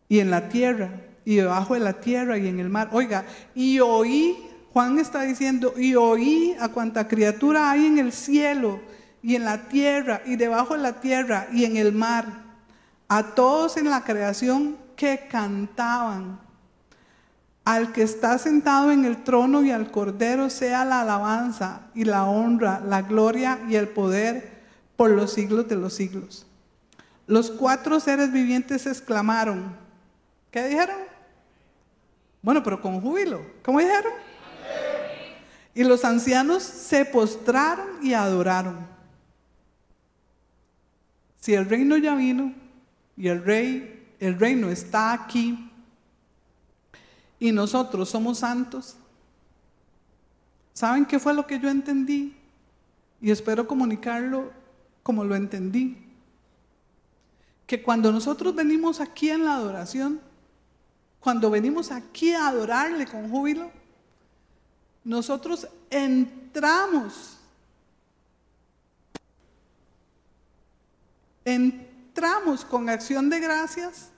y 0.08 0.20
en 0.20 0.32
la 0.32 0.48
tierra, 0.48 0.92
y 1.26 1.36
debajo 1.36 1.74
de 1.74 1.82
la 1.82 2.00
tierra 2.00 2.38
y 2.38 2.48
en 2.48 2.62
el 2.62 2.70
mar. 2.70 2.88
Oiga, 2.94 3.26
y 3.54 3.82
oí, 3.82 4.48
Juan 4.72 4.98
está 4.98 5.24
diciendo, 5.24 5.74
y 5.76 5.96
oí 5.96 6.56
a 6.58 6.70
cuanta 6.70 7.10
criatura 7.10 7.70
hay 7.70 7.86
en 7.88 7.98
el 7.98 8.14
cielo 8.14 8.80
y 9.22 9.36
en 9.36 9.44
la 9.44 9.68
tierra 9.68 10.22
y 10.26 10.38
debajo 10.38 10.76
de 10.76 10.84
la 10.84 11.02
tierra 11.02 11.48
y 11.52 11.66
en 11.66 11.76
el 11.76 11.92
mar, 11.92 12.26
a 13.10 13.36
todos 13.36 13.76
en 13.76 13.90
la 13.90 14.06
creación 14.06 14.78
que 14.96 15.28
cantaban. 15.30 16.40
Al 17.66 17.92
que 17.92 18.04
está 18.04 18.38
sentado 18.38 18.94
en 18.94 19.04
el 19.04 19.26
trono 19.26 19.66
y 19.66 19.72
al 19.72 19.92
cordero 19.92 20.50
sea 20.50 20.86
la 20.86 21.02
alabanza 21.02 21.82
y 21.94 22.06
la 22.06 22.24
honra, 22.24 22.80
la 22.80 23.02
gloria 23.02 23.60
y 23.68 23.76
el 23.76 23.90
poder 23.90 24.57
por 24.98 25.12
los 25.12 25.32
siglos 25.32 25.68
de 25.70 25.76
los 25.78 25.94
siglos. 25.94 26.46
Los 27.28 27.52
cuatro 27.52 28.00
seres 28.00 28.32
vivientes 28.32 28.86
exclamaron, 28.88 29.78
¿qué 30.52 30.68
dijeron? 30.68 30.98
Bueno, 32.42 32.64
pero 32.64 32.82
con 32.82 33.00
júbilo. 33.00 33.42
¿Cómo 33.64 33.80
dijeron? 33.80 34.14
Y 35.76 35.84
los 35.84 36.04
ancianos 36.04 36.64
se 36.64 37.06
postraron 37.06 38.04
y 38.04 38.14
adoraron. 38.14 38.88
Si 41.40 41.54
el 41.54 41.70
reino 41.70 41.96
ya 41.98 42.16
vino 42.16 42.54
y 43.16 43.28
el 43.28 43.44
rey, 43.44 44.16
el 44.20 44.40
reino 44.40 44.70
está 44.70 45.14
aquí 45.14 45.70
y 47.40 47.52
nosotros 47.52 48.10
somos 48.10 48.40
santos, 48.40 48.96
¿saben 50.74 51.06
qué 51.06 51.20
fue 51.20 51.34
lo 51.34 51.46
que 51.46 51.60
yo 51.60 51.70
entendí? 51.70 52.36
Y 53.22 53.30
espero 53.30 53.68
comunicarlo 53.68 54.52
como 55.08 55.24
lo 55.24 55.38
entendí. 55.38 55.96
Que 57.66 57.82
cuando 57.82 58.12
nosotros 58.12 58.54
venimos 58.54 59.00
aquí 59.00 59.30
en 59.30 59.46
la 59.46 59.56
adoración, 59.56 60.20
cuando 61.22 61.50
venimos 61.50 61.92
aquí 61.92 62.34
a 62.34 62.50
adorarle 62.50 63.08
con 63.08 63.30
júbilo, 63.30 63.72
nosotros 65.06 65.66
entramos, 65.90 67.38
entramos 71.46 72.66
con 72.66 72.90
acción 72.90 73.30
de 73.30 73.40
gracias 73.40 74.10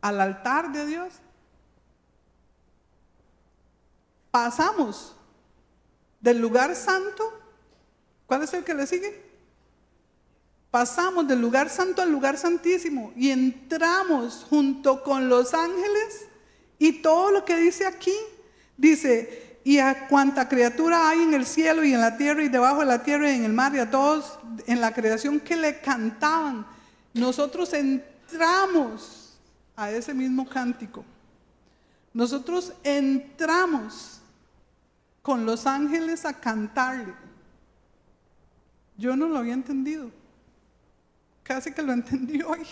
al 0.00 0.22
altar 0.22 0.72
de 0.72 0.86
Dios. 0.86 1.12
Pasamos 4.30 5.14
del 6.22 6.38
lugar 6.38 6.74
santo, 6.74 7.45
¿cuál 8.26 8.42
es 8.42 8.52
el 8.54 8.64
que 8.64 8.74
le 8.74 8.86
sigue? 8.86 9.26
pasamos 10.76 11.26
del 11.26 11.40
lugar 11.40 11.70
santo 11.70 12.02
al 12.02 12.12
lugar 12.12 12.36
santísimo 12.36 13.10
y 13.16 13.30
entramos 13.30 14.44
junto 14.50 15.02
con 15.02 15.26
los 15.30 15.54
ángeles 15.54 16.26
y 16.78 17.00
todo 17.00 17.30
lo 17.30 17.46
que 17.46 17.56
dice 17.56 17.86
aquí, 17.86 18.12
dice, 18.76 19.58
y 19.64 19.78
a 19.78 20.06
cuanta 20.06 20.50
criatura 20.50 21.08
hay 21.08 21.22
en 21.22 21.32
el 21.32 21.46
cielo 21.46 21.82
y 21.82 21.94
en 21.94 22.02
la 22.02 22.18
tierra 22.18 22.42
y 22.42 22.50
debajo 22.50 22.80
de 22.80 22.86
la 22.86 23.02
tierra 23.02 23.30
y 23.30 23.36
en 23.36 23.44
el 23.44 23.54
mar 23.54 23.74
y 23.74 23.78
a 23.78 23.90
todos 23.90 24.38
en 24.66 24.82
la 24.82 24.92
creación 24.92 25.40
que 25.40 25.56
le 25.56 25.80
cantaban, 25.80 26.66
nosotros 27.14 27.72
entramos 27.72 29.38
a 29.76 29.90
ese 29.90 30.12
mismo 30.12 30.46
cántico. 30.46 31.06
Nosotros 32.12 32.74
entramos 32.84 34.20
con 35.22 35.46
los 35.46 35.66
ángeles 35.66 36.26
a 36.26 36.34
cantarle. 36.34 37.25
Yo 38.96 39.16
no 39.16 39.28
lo 39.28 39.38
había 39.38 39.54
entendido 39.54 40.10
casi 41.46 41.72
que 41.72 41.82
lo 41.82 41.92
entendí 41.92 42.42
hoy. 42.46 42.66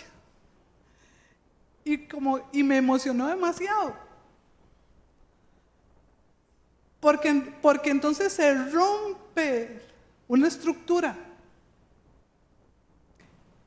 Y, 1.84 1.98
como, 1.98 2.40
y 2.52 2.62
me 2.62 2.78
emocionó 2.78 3.28
demasiado. 3.28 3.94
Porque, 7.00 7.52
porque 7.60 7.90
entonces 7.90 8.32
se 8.32 8.70
rompe 8.70 9.82
una 10.26 10.48
estructura. 10.48 11.14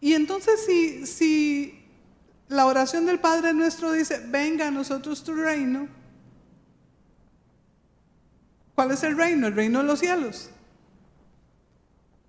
Y 0.01 0.13
entonces 0.13 0.65
si, 0.65 1.05
si 1.05 1.85
la 2.47 2.65
oración 2.65 3.05
del 3.05 3.19
Padre 3.19 3.53
nuestro 3.53 3.91
dice, 3.91 4.19
venga 4.27 4.67
a 4.67 4.71
nosotros 4.71 5.23
tu 5.23 5.35
reino, 5.35 5.87
¿cuál 8.73 8.91
es 8.91 9.03
el 9.03 9.15
reino? 9.15 9.47
El 9.47 9.55
reino 9.55 9.79
de 9.79 9.85
los 9.85 9.99
cielos. 9.99 10.49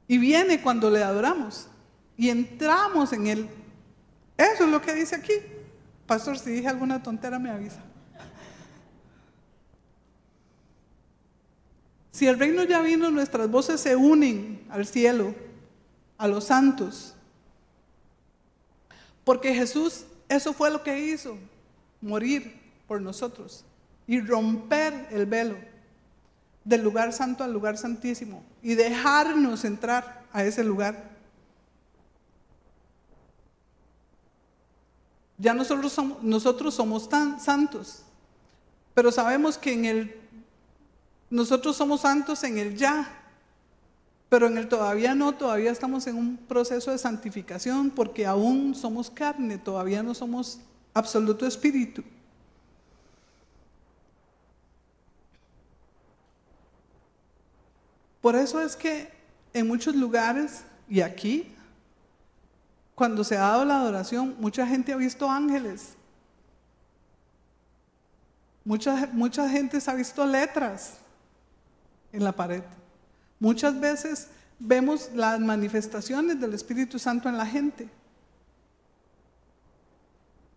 Y 0.09 0.19
viene 0.19 0.63
cuando 0.63 0.91
le 0.91 1.03
adoramos 1.03 1.69
y 2.17 2.31
entramos 2.31 3.13
en 3.13 3.27
él. 3.27 3.49
Eso 4.37 4.65
es 4.65 4.71
lo 4.71 4.81
que 4.81 4.95
dice 4.95 5.15
aquí. 5.15 5.35
Pastor, 6.07 6.39
si 6.39 6.51
dije 6.51 6.67
alguna 6.67 7.03
tontera 7.03 7.39
me 7.39 7.51
avisa. 7.51 7.83
Si 12.11 12.27
el 12.27 12.39
reino 12.39 12.65
ya 12.65 12.81
vino, 12.81 13.11
nuestras 13.11 13.49
voces 13.49 13.81
se 13.81 13.95
unen 13.95 14.67
al 14.71 14.87
cielo, 14.87 15.35
a 16.17 16.27
los 16.27 16.45
santos. 16.45 17.15
Porque 19.23 19.55
Jesús, 19.55 20.05
eso 20.29 20.53
fue 20.53 20.71
lo 20.71 20.83
que 20.83 20.99
hizo, 20.99 21.39
morir 22.01 22.61
por 22.89 23.01
nosotros 23.01 23.65
y 24.07 24.21
romper 24.21 25.07
el 25.11 25.27
velo 25.27 25.57
del 26.69 26.83
lugar 26.83 27.15
santo 27.15 27.43
al 27.43 27.53
lugar 27.55 27.79
santísimo 27.79 28.43
y 28.63 28.75
dejarnos 28.75 29.65
entrar 29.65 30.25
a 30.35 30.45
ese 30.45 30.63
lugar. 30.63 31.09
Ya 35.39 35.55
nosotros 35.55 35.91
somos, 35.93 36.23
nosotros 36.23 36.75
somos 36.75 37.09
tan 37.09 37.41
santos, 37.41 38.03
pero 38.93 39.11
sabemos 39.11 39.57
que 39.57 39.73
en 39.73 39.87
el, 39.87 40.21
nosotros 41.31 41.75
somos 41.75 42.03
santos 42.03 42.45
en 42.45 42.59
el 42.59 42.77
ya, 42.77 43.19
pero 44.29 44.47
en 44.47 44.59
el 44.59 44.69
todavía 44.69 45.15
no, 45.15 45.33
todavía 45.37 45.71
estamos 45.71 46.07
en 46.07 46.17
un 46.17 46.37
proceso 46.37 46.91
de 46.91 46.99
santificación 46.99 47.89
porque 47.89 48.27
aún 48.27 48.75
somos 48.75 49.09
carne, 49.09 49.57
todavía 49.57 50.03
no 50.03 50.15
somos 50.15 50.61
absoluto 50.93 51.47
espíritu. 51.47 52.03
Por 58.21 58.37
eso 58.37 58.61
es 58.61 58.77
que 58.77 59.11
en 59.53 59.67
muchos 59.69 59.95
lugares, 59.95 60.63
y 60.89 61.01
aquí, 61.01 61.55
cuando 62.95 63.23
se 63.23 63.37
ha 63.37 63.41
dado 63.41 63.65
la 63.65 63.81
adoración, 63.81 64.35
mucha 64.39 64.67
gente 64.67 64.93
ha 64.93 64.97
visto 64.97 65.31
ángeles. 65.31 65.95
Mucha, 68.69 69.49
gente 69.49 69.81
se 69.81 69.91
ha 69.91 69.95
visto 69.95 70.27
letras 70.27 70.99
en 72.13 72.23
la 72.23 72.33
pared. 72.33 72.63
Muchas 73.41 73.81
veces 73.81 74.29
vemos 74.59 75.11
las 75.15 75.41
manifestaciones 75.41 76.39
del 76.39 76.53
Espíritu 76.53 76.99
Santo 76.99 77.31
en 77.31 77.39
la 77.39 77.47
gente. 77.47 77.89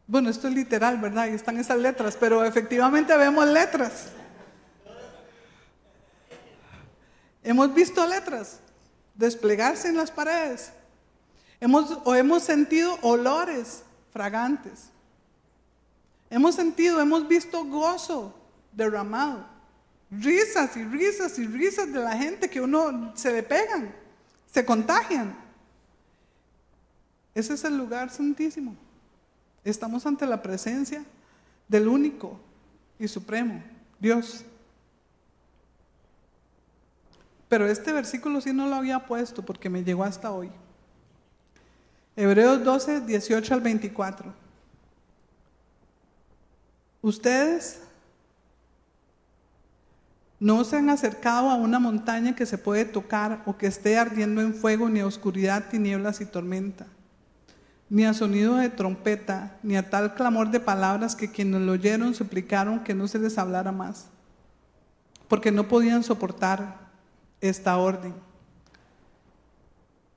Bueno, 0.07 0.29
esto 0.29 0.49
es 0.49 0.55
literal, 0.55 0.97
¿verdad? 0.97 1.27
Y 1.27 1.35
están 1.35 1.57
esas 1.57 1.77
letras, 1.77 2.17
pero 2.19 2.43
efectivamente 2.43 3.15
vemos 3.15 3.47
letras. 3.47 4.07
Hemos 7.43 7.73
visto 7.73 8.05
letras 8.05 8.59
desplegarse 9.15 9.87
en 9.87 9.97
las 9.97 10.11
paredes. 10.11 10.71
Hemos, 11.59 11.99
o 12.05 12.15
hemos 12.15 12.43
sentido 12.43 12.97
olores 13.01 13.83
fragantes. 14.11 14.89
Hemos 16.29 16.55
sentido, 16.55 16.99
hemos 17.01 17.27
visto 17.27 17.63
gozo 17.65 18.33
derramado. 18.71 19.45
Risas 20.09 20.75
y 20.75 20.83
risas 20.83 21.37
y 21.39 21.47
risas 21.47 21.91
de 21.91 21.99
la 21.99 22.17
gente 22.17 22.49
que 22.49 22.61
uno 22.61 23.13
se 23.15 23.31
le 23.31 23.43
pegan, 23.43 23.93
se 24.51 24.65
contagian. 24.65 25.35
Ese 27.33 27.53
es 27.53 27.63
el 27.63 27.77
lugar 27.77 28.09
santísimo. 28.09 28.75
Estamos 29.63 30.05
ante 30.05 30.25
la 30.25 30.41
presencia 30.41 31.03
del 31.67 31.87
único 31.87 32.39
y 32.99 33.07
supremo, 33.07 33.63
Dios. 33.99 34.43
Pero 37.51 37.67
este 37.67 37.91
versículo 37.91 38.39
sí 38.39 38.53
no 38.53 38.67
lo 38.67 38.75
había 38.75 39.05
puesto 39.05 39.43
porque 39.43 39.69
me 39.69 39.83
llegó 39.83 40.05
hasta 40.05 40.31
hoy. 40.31 40.49
Hebreos 42.15 42.63
12, 42.63 43.01
18 43.01 43.53
al 43.53 43.59
24. 43.59 44.33
Ustedes 47.01 47.81
No 50.39 50.63
se 50.63 50.77
han 50.77 50.89
acercado 50.89 51.49
a 51.49 51.55
una 51.55 51.77
montaña 51.77 52.37
que 52.37 52.45
se 52.45 52.57
puede 52.57 52.85
tocar 52.85 53.43
o 53.45 53.57
que 53.57 53.67
esté 53.67 53.97
ardiendo 53.97 54.39
en 54.39 54.53
fuego, 54.53 54.87
ni 54.87 55.01
a 55.01 55.05
oscuridad, 55.05 55.67
tinieblas 55.69 56.21
y 56.21 56.25
tormenta, 56.27 56.87
ni 57.89 58.05
a 58.05 58.13
sonido 58.13 58.55
de 58.55 58.69
trompeta, 58.69 59.57
ni 59.61 59.75
a 59.75 59.89
tal 59.89 60.15
clamor 60.15 60.51
de 60.51 60.61
palabras 60.61 61.17
que 61.17 61.29
quienes 61.29 61.59
lo 61.59 61.73
oyeron 61.73 62.15
suplicaron 62.15 62.79
que 62.79 62.95
no 62.95 63.09
se 63.09 63.19
les 63.19 63.37
hablara 63.37 63.73
más, 63.73 64.07
porque 65.27 65.51
no 65.51 65.67
podían 65.67 66.01
soportar 66.01 66.90
esta 67.41 67.77
orden. 67.77 68.13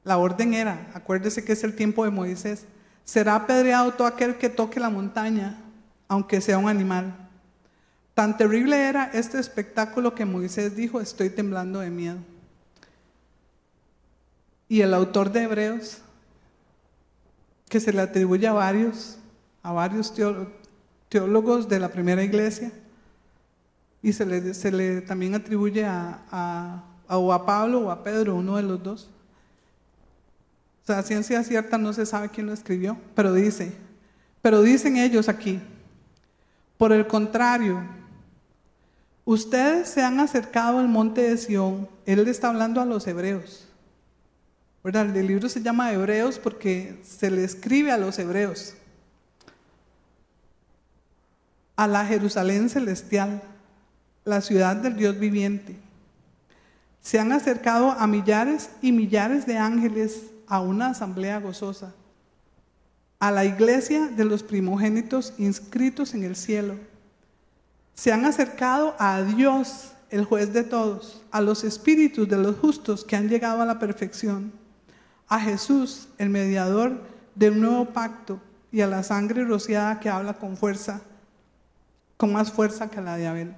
La 0.04 0.18
orden 0.18 0.54
era, 0.54 0.90
acuérdese 0.94 1.44
que 1.44 1.52
es 1.52 1.64
el 1.64 1.74
tiempo 1.74 2.04
de 2.04 2.10
Moisés, 2.10 2.66
será 3.04 3.34
apedreado 3.34 3.92
todo 3.92 4.06
aquel 4.06 4.36
que 4.36 4.50
toque 4.50 4.78
la 4.78 4.90
montaña, 4.90 5.58
aunque 6.08 6.40
sea 6.40 6.58
un 6.58 6.68
animal. 6.68 7.16
Tan 8.14 8.36
terrible 8.36 8.88
era 8.88 9.10
este 9.12 9.38
espectáculo 9.38 10.14
que 10.14 10.24
Moisés 10.24 10.76
dijo, 10.76 11.00
estoy 11.00 11.30
temblando 11.30 11.80
de 11.80 11.90
miedo. 11.90 12.18
Y 14.68 14.82
el 14.82 14.94
autor 14.94 15.32
de 15.32 15.42
Hebreos, 15.42 15.98
que 17.68 17.80
se 17.80 17.92
le 17.92 18.02
atribuye 18.02 18.46
a 18.46 18.52
varios, 18.52 19.18
a 19.62 19.72
varios 19.72 20.14
teólogos 21.08 21.68
de 21.68 21.80
la 21.80 21.88
primera 21.88 22.22
iglesia, 22.22 22.70
y 24.02 24.12
se 24.12 24.26
le, 24.26 24.54
se 24.54 24.70
le 24.70 25.00
también 25.00 25.34
atribuye 25.34 25.84
a, 25.84 26.22
a, 26.30 26.84
a 27.08 27.46
Pablo 27.46 27.80
o 27.80 27.90
a 27.90 28.02
Pedro, 28.02 28.36
uno 28.36 28.56
de 28.56 28.62
los 28.62 28.82
dos. 28.82 29.08
O 30.82 30.86
sea, 30.86 31.02
ciencia 31.02 31.42
cierta 31.42 31.78
no 31.78 31.92
se 31.92 32.06
sabe 32.06 32.28
quién 32.28 32.46
lo 32.46 32.52
escribió, 32.52 32.96
pero 33.14 33.32
dice, 33.32 33.72
pero 34.42 34.62
dicen 34.62 34.96
ellos 34.96 35.28
aquí, 35.28 35.60
por 36.76 36.92
el 36.92 37.06
contrario, 37.06 37.82
Ustedes 39.24 39.88
se 39.88 40.02
han 40.02 40.20
acercado 40.20 40.78
al 40.78 40.88
monte 40.88 41.22
de 41.22 41.36
Sión. 41.38 41.88
Él 42.04 42.22
le 42.24 42.30
está 42.30 42.48
hablando 42.48 42.80
a 42.80 42.84
los 42.84 43.06
hebreos. 43.06 43.66
¿Verdad? 44.82 45.16
El 45.16 45.26
libro 45.26 45.48
se 45.48 45.62
llama 45.62 45.92
Hebreos 45.92 46.38
porque 46.38 47.00
se 47.02 47.30
le 47.30 47.42
escribe 47.42 47.90
a 47.90 47.96
los 47.96 48.18
hebreos. 48.18 48.74
A 51.74 51.88
la 51.88 52.04
Jerusalén 52.04 52.68
celestial, 52.68 53.42
la 54.26 54.42
ciudad 54.42 54.76
del 54.76 54.96
Dios 54.96 55.18
viviente. 55.18 55.76
Se 57.04 57.18
han 57.18 57.32
acercado 57.32 57.90
a 57.90 58.06
millares 58.06 58.70
y 58.80 58.90
millares 58.90 59.44
de 59.44 59.58
ángeles 59.58 60.22
a 60.46 60.60
una 60.60 60.88
asamblea 60.88 61.38
gozosa. 61.38 61.94
A 63.18 63.30
la 63.30 63.44
iglesia 63.44 64.08
de 64.08 64.24
los 64.24 64.42
primogénitos 64.42 65.34
inscritos 65.36 66.14
en 66.14 66.24
el 66.24 66.34
cielo 66.34 66.76
se 67.92 68.10
han 68.10 68.24
acercado 68.24 68.96
a 68.98 69.22
Dios, 69.22 69.92
el 70.08 70.24
juez 70.24 70.54
de 70.54 70.64
todos, 70.64 71.22
a 71.30 71.42
los 71.42 71.62
espíritus 71.62 72.26
de 72.26 72.38
los 72.38 72.56
justos 72.56 73.04
que 73.04 73.16
han 73.16 73.28
llegado 73.28 73.60
a 73.60 73.66
la 73.66 73.78
perfección, 73.78 74.50
a 75.28 75.38
Jesús, 75.38 76.08
el 76.16 76.30
mediador 76.30 77.02
de 77.34 77.50
un 77.50 77.60
nuevo 77.60 77.84
pacto, 77.84 78.40
y 78.72 78.80
a 78.80 78.86
la 78.86 79.02
sangre 79.02 79.44
rociada 79.44 80.00
que 80.00 80.08
habla 80.08 80.34
con 80.34 80.56
fuerza, 80.56 81.02
con 82.16 82.32
más 82.32 82.50
fuerza 82.50 82.90
que 82.90 83.02
la 83.02 83.18
de 83.18 83.26
Abel. 83.26 83.54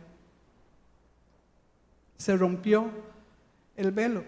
Se 2.19 2.37
rompió 2.37 2.91
el 3.77 3.93
velo 3.93 4.25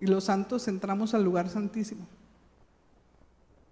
y 0.00 0.06
los 0.06 0.24
santos 0.24 0.68
entramos 0.68 1.14
al 1.14 1.24
lugar 1.24 1.48
santísimo 1.48 2.06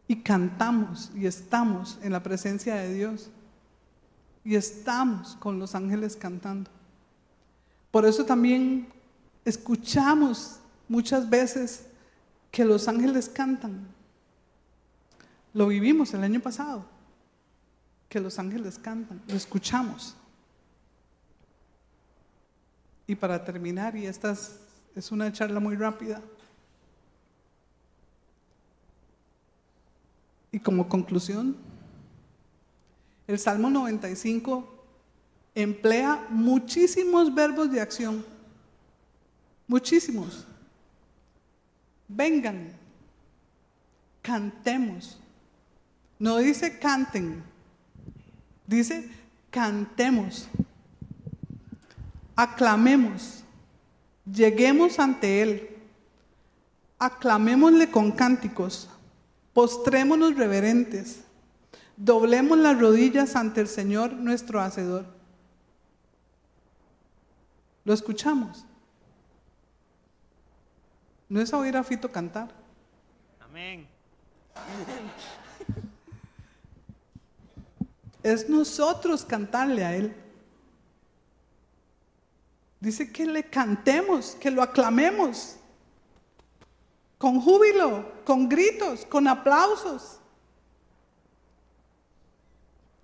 y 0.06 0.16
cantamos 0.16 1.10
y 1.14 1.26
estamos 1.26 1.98
en 2.02 2.12
la 2.12 2.22
presencia 2.22 2.76
de 2.76 2.94
Dios 2.94 3.30
y 4.44 4.54
estamos 4.54 5.36
con 5.36 5.58
los 5.58 5.74
ángeles 5.74 6.16
cantando. 6.16 6.70
Por 7.90 8.06
eso 8.06 8.24
también 8.24 8.88
escuchamos 9.44 10.60
muchas 10.88 11.28
veces 11.28 11.86
que 12.50 12.64
los 12.64 12.88
ángeles 12.88 13.28
cantan. 13.28 13.86
Lo 15.52 15.68
vivimos 15.68 16.14
el 16.14 16.22
año 16.22 16.40
pasado, 16.40 16.86
que 18.08 18.20
los 18.20 18.38
ángeles 18.38 18.78
cantan, 18.78 19.20
lo 19.28 19.34
escuchamos. 19.34 20.16
Y 23.08 23.16
para 23.16 23.42
terminar, 23.42 23.96
y 23.96 24.06
esta 24.06 24.36
es, 24.94 25.10
una 25.10 25.32
charla 25.32 25.60
muy 25.60 25.76
rápida, 25.76 26.20
y 30.52 30.60
como 30.60 30.86
conclusión, 30.88 31.56
el 33.26 33.38
Salmo 33.38 33.70
95 33.70 34.84
emplea 35.54 36.26
muchísimos 36.28 37.34
verbos 37.34 37.70
de 37.70 37.80
acción. 37.80 38.24
Muchísimos. 39.66 40.46
Vengan, 42.08 42.72
cantemos. 44.20 45.18
No 46.18 46.36
dice 46.36 46.78
canten, 46.78 47.42
dice 48.66 49.10
cantemos. 49.50 50.48
Aclamemos, 52.40 53.42
lleguemos 54.24 55.00
ante 55.00 55.42
Él, 55.42 55.76
aclamémosle 57.00 57.90
con 57.90 58.12
cánticos, 58.12 58.88
postrémonos 59.52 60.36
reverentes 60.36 61.24
Doblemos 61.98 62.56
las 62.56 62.78
rodillas 62.78 63.34
ante 63.34 63.60
el 63.60 63.66
Señor 63.66 64.12
nuestro 64.12 64.60
Hacedor. 64.60 65.04
¿Lo 67.84 67.92
escuchamos? 67.92 68.64
No 71.28 71.40
es 71.40 71.52
oír 71.52 71.76
a 71.76 71.82
Fito 71.82 72.12
cantar. 72.12 72.54
Amén. 73.40 73.88
Es 78.22 78.48
nosotros 78.48 79.24
cantarle 79.24 79.84
a 79.84 79.96
Él. 79.96 80.14
Dice 82.80 83.10
que 83.12 83.26
le 83.26 83.44
cantemos, 83.44 84.36
que 84.40 84.50
lo 84.50 84.62
aclamemos, 84.62 85.56
con 87.18 87.40
júbilo, 87.40 88.12
con 88.24 88.48
gritos, 88.48 89.04
con 89.06 89.26
aplausos 89.26 90.20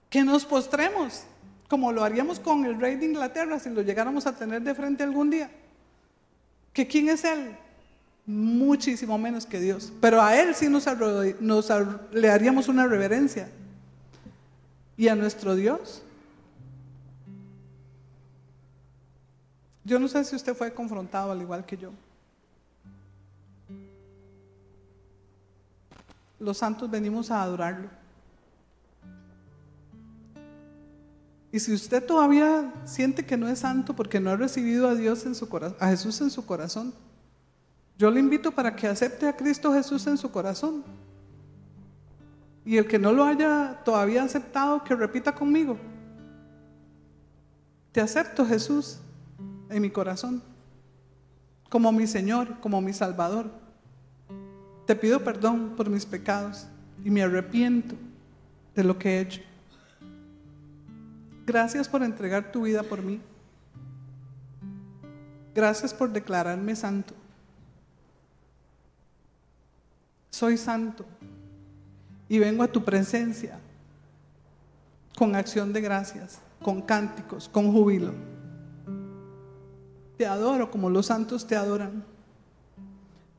que 0.08 0.22
nos 0.22 0.44
postremos, 0.44 1.24
como 1.68 1.90
lo 1.90 2.04
haríamos 2.04 2.38
con 2.38 2.64
el 2.64 2.80
rey 2.80 2.94
de 2.94 3.06
Inglaterra 3.06 3.58
si 3.58 3.68
lo 3.70 3.82
llegáramos 3.82 4.26
a 4.26 4.36
tener 4.36 4.62
de 4.62 4.72
frente 4.72 5.02
algún 5.02 5.28
día. 5.28 5.50
¿Que 6.72 6.86
quién 6.86 7.08
es 7.08 7.24
él? 7.24 7.56
Muchísimo 8.24 9.18
menos 9.18 9.44
que 9.44 9.58
Dios. 9.58 9.92
Pero 10.00 10.22
a 10.22 10.36
él 10.40 10.54
sí 10.54 10.68
nos, 10.68 10.86
le 12.12 12.30
haríamos 12.30 12.68
una 12.68 12.86
reverencia. 12.86 13.48
¿Y 14.96 15.08
a 15.08 15.16
nuestro 15.16 15.56
Dios? 15.56 16.04
Yo 19.84 19.98
no 19.98 20.08
sé 20.08 20.24
si 20.24 20.34
usted 20.34 20.54
fue 20.54 20.72
confrontado 20.72 21.30
al 21.30 21.42
igual 21.42 21.66
que 21.66 21.76
yo. 21.76 21.90
Los 26.40 26.56
santos 26.56 26.90
venimos 26.90 27.30
a 27.30 27.42
adorarlo. 27.42 27.88
Y 31.52 31.60
si 31.60 31.72
usted 31.72 32.04
todavía 32.04 32.72
siente 32.84 33.24
que 33.24 33.36
no 33.36 33.48
es 33.48 33.60
santo 33.60 33.94
porque 33.94 34.18
no 34.18 34.30
ha 34.30 34.36
recibido 34.36 34.88
a 34.88 34.94
Dios 34.94 35.24
en 35.24 35.34
su 35.34 35.48
corazón, 35.48 35.76
a 35.78 35.88
Jesús 35.88 36.20
en 36.20 36.30
su 36.30 36.44
corazón, 36.44 36.92
yo 37.96 38.10
le 38.10 38.18
invito 38.18 38.50
para 38.50 38.74
que 38.74 38.88
acepte 38.88 39.28
a 39.28 39.36
Cristo 39.36 39.72
Jesús 39.72 40.06
en 40.06 40.16
su 40.18 40.32
corazón. 40.32 40.82
Y 42.64 42.78
el 42.78 42.88
que 42.88 42.98
no 42.98 43.12
lo 43.12 43.22
haya 43.22 43.82
todavía 43.84 44.24
aceptado, 44.24 44.82
que 44.82 44.96
repita 44.96 45.34
conmigo. 45.34 45.76
Te 47.92 48.00
acepto 48.00 48.44
Jesús 48.44 48.98
en 49.74 49.82
mi 49.82 49.90
corazón, 49.90 50.40
como 51.68 51.90
mi 51.90 52.06
Señor, 52.06 52.60
como 52.60 52.80
mi 52.80 52.92
Salvador. 52.92 53.50
Te 54.86 54.94
pido 54.94 55.24
perdón 55.24 55.74
por 55.76 55.90
mis 55.90 56.06
pecados 56.06 56.68
y 57.04 57.10
me 57.10 57.22
arrepiento 57.22 57.96
de 58.76 58.84
lo 58.84 58.96
que 58.96 59.16
he 59.16 59.20
hecho. 59.20 59.40
Gracias 61.44 61.88
por 61.88 62.04
entregar 62.04 62.52
tu 62.52 62.62
vida 62.62 62.84
por 62.84 63.02
mí. 63.02 63.20
Gracias 65.54 65.92
por 65.92 66.12
declararme 66.12 66.76
santo. 66.76 67.14
Soy 70.30 70.56
santo 70.56 71.04
y 72.28 72.38
vengo 72.38 72.62
a 72.62 72.68
tu 72.68 72.84
presencia 72.84 73.58
con 75.16 75.34
acción 75.34 75.72
de 75.72 75.80
gracias, 75.80 76.40
con 76.62 76.80
cánticos, 76.80 77.48
con 77.48 77.72
júbilo. 77.72 78.33
Te 80.24 80.30
adoro 80.30 80.70
como 80.70 80.88
los 80.88 81.04
santos 81.04 81.46
te 81.46 81.54
adoran. 81.54 82.02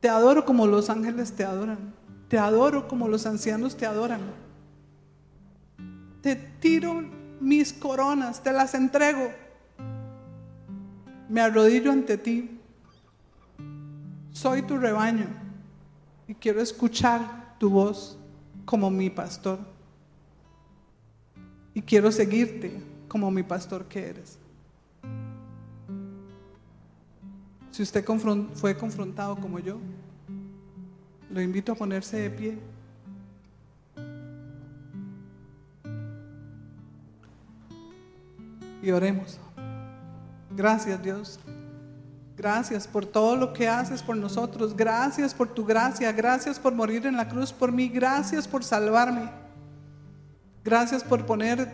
Te 0.01 0.07
adoro 0.07 0.45
como 0.45 0.67
los 0.67 0.91
ángeles 0.91 1.31
te 1.35 1.43
adoran. 1.43 1.95
Te 2.27 2.37
adoro 2.37 2.87
como 2.87 3.07
los 3.07 3.25
ancianos 3.25 3.75
te 3.75 3.87
adoran. 3.87 4.21
Te 6.21 6.35
tiro 6.35 7.03
mis 7.39 7.73
coronas, 7.73 8.43
te 8.43 8.53
las 8.53 8.75
entrego. 8.75 9.31
Me 11.27 11.41
arrodillo 11.41 11.91
ante 11.91 12.19
ti. 12.19 12.61
Soy 14.31 14.61
tu 14.61 14.77
rebaño 14.77 15.25
y 16.27 16.35
quiero 16.35 16.61
escuchar 16.61 17.55
tu 17.57 17.71
voz 17.71 18.15
como 18.63 18.91
mi 18.91 19.09
pastor. 19.09 19.57
Y 21.73 21.81
quiero 21.81 22.11
seguirte 22.11 22.79
como 23.07 23.31
mi 23.31 23.41
pastor 23.41 23.85
que 23.85 24.07
eres. 24.07 24.37
Si 27.75 27.83
usted 27.83 28.05
fue 28.53 28.77
confrontado 28.77 29.35
como 29.35 29.59
yo, 29.59 29.77
lo 31.29 31.41
invito 31.41 31.73
a 31.73 31.75
ponerse 31.75 32.15
de 32.15 32.29
pie. 32.29 32.57
Y 38.81 38.91
oremos. 38.91 39.37
Gracias 40.55 41.03
Dios. 41.03 41.37
Gracias 42.37 42.87
por 42.87 43.05
todo 43.05 43.35
lo 43.35 43.51
que 43.51 43.67
haces 43.67 44.01
por 44.01 44.15
nosotros. 44.15 44.73
Gracias 44.73 45.33
por 45.33 45.49
tu 45.49 45.65
gracia. 45.65 46.13
Gracias 46.13 46.57
por 46.57 46.73
morir 46.73 47.05
en 47.05 47.17
la 47.17 47.27
cruz 47.27 47.51
por 47.51 47.73
mí. 47.73 47.89
Gracias 47.89 48.47
por 48.47 48.63
salvarme. 48.63 49.29
Gracias 50.63 51.03
por 51.03 51.25
poner, 51.25 51.73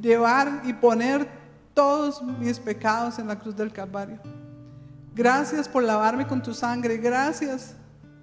llevar 0.00 0.62
y 0.64 0.72
poner 0.74 1.28
todos 1.74 2.22
mis 2.22 2.60
pecados 2.60 3.18
en 3.18 3.26
la 3.26 3.36
cruz 3.36 3.56
del 3.56 3.72
Calvario. 3.72 4.20
Gracias 5.14 5.68
por 5.68 5.82
lavarme 5.82 6.26
con 6.26 6.42
tu 6.42 6.54
sangre. 6.54 6.96
Gracias 6.98 7.74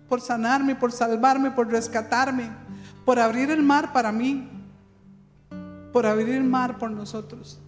por 0.07 0.21
sanarme, 0.21 0.75
por 0.75 0.91
salvarme, 0.91 1.51
por 1.51 1.67
rescatarme, 1.67 2.49
por 3.03 3.19
abrir 3.19 3.49
el 3.51 3.63
mar 3.63 3.91
para 3.91 4.11
mí, 4.11 4.49
por 5.91 6.05
abrir 6.05 6.29
el 6.29 6.43
mar 6.43 6.77
por 6.77 6.91
nosotros. 6.91 7.59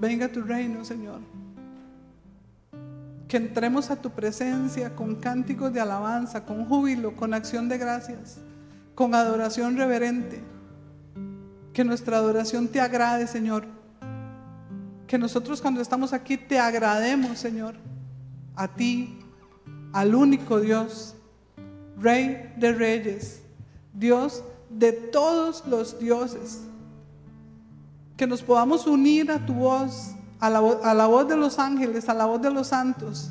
Venga 0.00 0.28
tu 0.28 0.42
reino, 0.42 0.84
Señor. 0.84 1.20
Que 3.28 3.36
entremos 3.38 3.90
a 3.90 3.96
tu 3.96 4.10
presencia 4.10 4.94
con 4.94 5.16
cánticos 5.16 5.72
de 5.72 5.80
alabanza, 5.80 6.44
con 6.44 6.66
júbilo, 6.66 7.16
con 7.16 7.34
acción 7.34 7.68
de 7.68 7.78
gracias, 7.78 8.38
con 8.94 9.14
adoración 9.14 9.76
reverente. 9.76 10.42
Que 11.72 11.84
nuestra 11.84 12.18
adoración 12.18 12.68
te 12.68 12.80
agrade, 12.80 13.26
Señor 13.26 13.73
que 15.14 15.18
nosotros 15.18 15.62
cuando 15.62 15.80
estamos 15.80 16.12
aquí 16.12 16.36
te 16.36 16.58
agrademos, 16.58 17.38
Señor, 17.38 17.76
a 18.56 18.66
ti, 18.66 19.16
al 19.92 20.12
único 20.12 20.58
Dios, 20.58 21.14
Rey 21.96 22.52
de 22.56 22.72
Reyes, 22.72 23.40
Dios 23.92 24.42
de 24.70 24.90
todos 24.90 25.68
los 25.68 26.00
dioses. 26.00 26.62
Que 28.16 28.26
nos 28.26 28.42
podamos 28.42 28.88
unir 28.88 29.30
a 29.30 29.46
tu 29.46 29.54
voz, 29.54 30.16
a 30.40 30.50
la, 30.50 30.58
a 30.58 30.94
la 30.94 31.06
voz 31.06 31.28
de 31.28 31.36
los 31.36 31.60
ángeles, 31.60 32.08
a 32.08 32.14
la 32.14 32.24
voz 32.24 32.42
de 32.42 32.50
los 32.50 32.66
santos, 32.66 33.30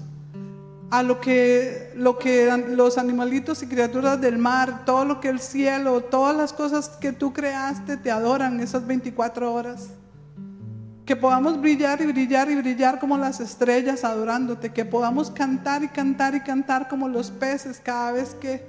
a 0.90 1.04
lo 1.04 1.20
que, 1.20 1.92
lo 1.98 2.18
que 2.18 2.66
los 2.70 2.98
animalitos 2.98 3.62
y 3.62 3.68
criaturas 3.68 4.22
del 4.22 4.38
mar, 4.38 4.86
todo 4.86 5.04
lo 5.04 5.20
que 5.20 5.28
el 5.28 5.42
cielo, 5.42 6.00
todas 6.00 6.34
las 6.34 6.54
cosas 6.54 6.88
que 6.88 7.12
tú 7.12 7.34
creaste 7.34 7.98
te 7.98 8.10
adoran 8.10 8.62
esas 8.62 8.88
24 8.88 9.54
horas. 9.54 9.90
Que 11.06 11.16
podamos 11.18 11.60
brillar 11.60 12.02
y 12.02 12.06
brillar 12.06 12.50
y 12.50 12.56
brillar 12.56 13.00
como 13.00 13.18
las 13.18 13.40
estrellas 13.42 14.06
adorándote. 14.06 14.72
Que 14.72 14.86
podamos 14.86 15.32
cantar 15.32 15.84
y 15.84 15.90
cantar 15.90 16.34
y 16.36 16.40
cantar 16.40 16.88
como 16.88 17.10
los 17.10 17.30
peces 17.30 17.82
cada 17.84 18.14
vez 18.14 18.36
que 18.36 18.66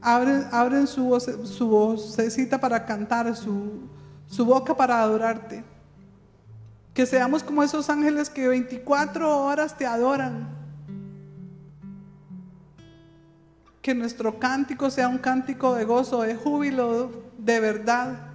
abren, 0.00 0.86
su 0.86 1.68
vocecita 1.68 2.58
para 2.58 2.86
cantar, 2.86 3.34
su, 3.36 3.82
su 4.26 4.44
boca 4.46 4.74
para 4.74 5.02
adorarte. 5.02 5.62
Que 6.94 7.04
seamos 7.04 7.42
como 7.42 7.62
esos 7.62 7.90
ángeles 7.90 8.30
que 8.30 8.48
24 8.48 9.44
horas 9.44 9.76
te 9.76 9.84
adoran. 9.84 10.48
Que 13.82 13.94
nuestro 13.94 14.38
cántico 14.38 14.90
sea 14.90 15.08
un 15.08 15.18
cántico 15.18 15.74
de 15.74 15.84
gozo, 15.84 16.22
de 16.22 16.34
júbilo, 16.34 17.10
de 17.36 17.60
verdad 17.60 18.33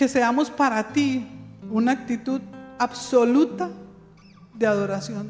que 0.00 0.08
seamos 0.08 0.50
para 0.50 0.82
ti 0.94 1.28
una 1.70 1.92
actitud 1.92 2.40
absoluta 2.78 3.68
de 4.54 4.66
adoración. 4.66 5.28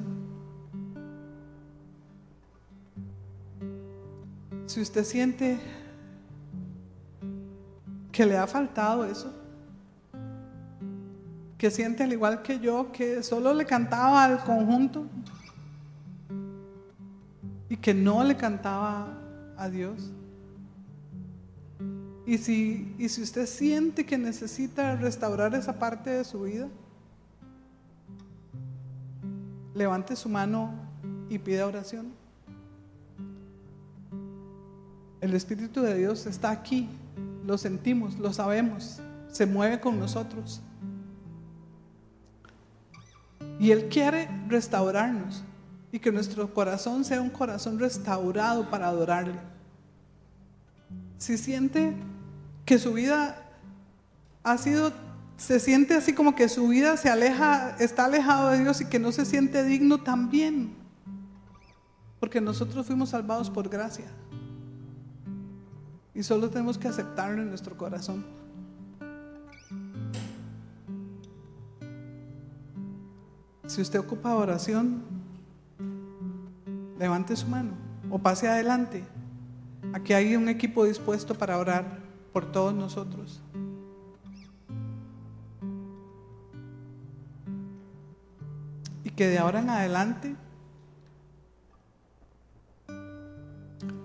Si 4.67 4.81
usted 4.81 5.03
siente 5.03 5.59
que 8.13 8.25
le 8.25 8.39
ha 8.39 8.47
faltado 8.47 9.05
eso, 9.05 9.35
que 11.59 11.69
siente 11.73 12.05
al 12.05 12.13
igual 12.13 12.41
que 12.41 12.61
yo 12.61 12.93
que 12.93 13.25
solo 13.25 13.53
le 13.53 13.67
cantaba 13.67 14.23
al 14.23 14.39
conjunto 14.45 15.05
y 17.69 17.77
que 17.77 17.93
no 17.93 18.23
le 18.23 18.37
cantaba 18.37 19.19
a 19.57 19.69
Dios, 19.69 20.13
y 22.27 22.39
si, 22.39 22.95
y 22.99 23.09
si 23.09 23.23
usted 23.23 23.47
siente 23.47 24.05
que 24.05 24.19
necesita 24.19 24.97
restaurar 24.97 25.55
esa 25.55 25.79
parte 25.79 26.11
de 26.11 26.25
su 26.25 26.43
vida, 26.43 26.69
levante 29.75 30.15
su 30.17 30.29
mano 30.29 30.73
y 31.29 31.39
pida 31.39 31.67
oración. 31.67 32.13
El 35.21 35.35
Espíritu 35.35 35.83
de 35.83 35.97
Dios 35.97 36.27
está 36.27 36.51
aquí, 36.51 36.89
lo 37.47 37.59
sentimos, 37.59 38.19
lo 38.19 38.33
sabemos, 38.33 39.01
se 39.29 39.47
mueve 39.47 39.81
con 39.81 39.99
nosotros. 39.99 40.61
Y 43.59 43.71
Él 43.71 43.89
quiere 43.89 44.29
restaurarnos 44.49 45.45
y 45.93 45.99
que 45.99 46.11
nuestro 46.13 46.53
corazón 46.55 47.05
sea 47.05 47.21
un 47.21 47.31
corazón 47.31 47.79
restaurado 47.79 48.71
para 48.71 48.89
adorarle. 48.89 49.39
Si 51.21 51.37
siente 51.37 51.95
que 52.65 52.79
su 52.79 52.95
vida 52.95 53.37
ha 54.43 54.57
sido, 54.57 54.91
se 55.37 55.61
siente 55.61 55.93
así 55.93 56.15
como 56.15 56.35
que 56.35 56.49
su 56.49 56.67
vida 56.69 56.97
se 56.97 57.11
aleja, 57.11 57.77
está 57.79 58.07
alejado 58.07 58.49
de 58.49 58.61
Dios 58.61 58.81
y 58.81 58.87
que 58.87 58.99
no 58.99 59.13
se 59.13 59.27
siente 59.27 59.63
digno 59.63 60.03
también. 60.03 60.73
Porque 62.21 62.41
nosotros 62.41 62.87
fuimos 62.87 63.11
salvados 63.11 63.51
por 63.51 63.69
gracia. 63.69 64.07
Y 66.15 66.23
solo 66.23 66.49
tenemos 66.49 66.79
que 66.79 66.89
aceptarlo 66.89 67.43
en 67.43 67.51
nuestro 67.51 67.77
corazón. 67.77 68.25
Si 73.67 73.83
usted 73.83 73.99
ocupa 73.99 74.35
oración, 74.37 75.03
levante 76.99 77.37
su 77.37 77.47
mano 77.47 77.73
o 78.09 78.19
pase 78.19 78.49
adelante. 78.49 79.05
Aquí 79.93 80.13
hay 80.13 80.37
un 80.37 80.49
equipo 80.49 80.85
dispuesto 80.85 81.35
para 81.35 81.59
orar 81.59 81.99
por 82.33 82.51
todos 82.53 82.73
nosotros. 82.73 83.43
Y 89.03 89.11
que 89.11 89.27
de 89.27 89.39
ahora 89.39 89.61
en 89.61 89.71
adelante, 89.71 90.37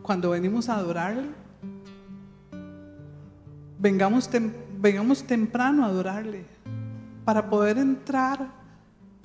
cuando 0.02 0.32
venimos 0.32 0.70
a 0.70 0.78
adorarle, 0.78 1.30
vengamos, 3.78 4.30
vengamos 4.80 5.24
temprano 5.24 5.84
a 5.84 5.88
adorarle 5.88 6.46
para 7.24 7.48
poder 7.50 7.78
entrar 7.78 8.50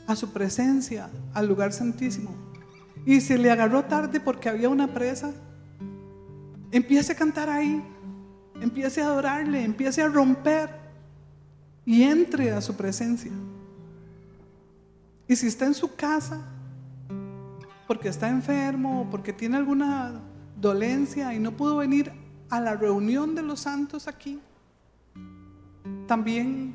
a 0.07 0.17
su 0.17 0.31
presencia, 0.31 1.09
al 1.33 1.47
lugar 1.47 1.73
santísimo. 1.73 2.35
Y 3.07 3.21
si 3.23 3.39
le 3.39 3.51
agarró 3.51 3.85
tarde 3.85 4.21
porque 4.21 4.51
había 4.51 4.69
una 4.69 4.89
presa, 4.89 5.33
empiece 6.71 7.12
a 7.12 7.16
cantar 7.16 7.49
ahí. 7.49 7.83
Empiece 8.61 9.01
a 9.01 9.07
adorarle, 9.07 9.64
empiece 9.64 10.03
a 10.03 10.09
romper 10.09 10.68
y 11.87 12.03
entre 12.03 12.53
a 12.53 12.61
su 12.61 12.77
presencia. 12.77 13.33
Y 15.27 15.37
si 15.37 15.47
está 15.47 15.64
en 15.64 15.75
su 15.75 15.95
casa, 15.95 16.41
porque 17.87 18.09
está 18.09 18.29
enfermo 18.29 19.09
porque 19.11 19.33
tiene 19.33 19.57
alguna 19.57 20.21
dolencia 20.61 21.35
y 21.35 21.41
no 21.41 21.57
pudo 21.57 21.79
venir 21.79 22.12
a 22.49 22.61
la 22.61 22.77
reunión 22.77 23.35
de 23.35 23.43
los 23.43 23.61
santos 23.61 24.07
aquí, 24.07 24.39
también 26.07 26.75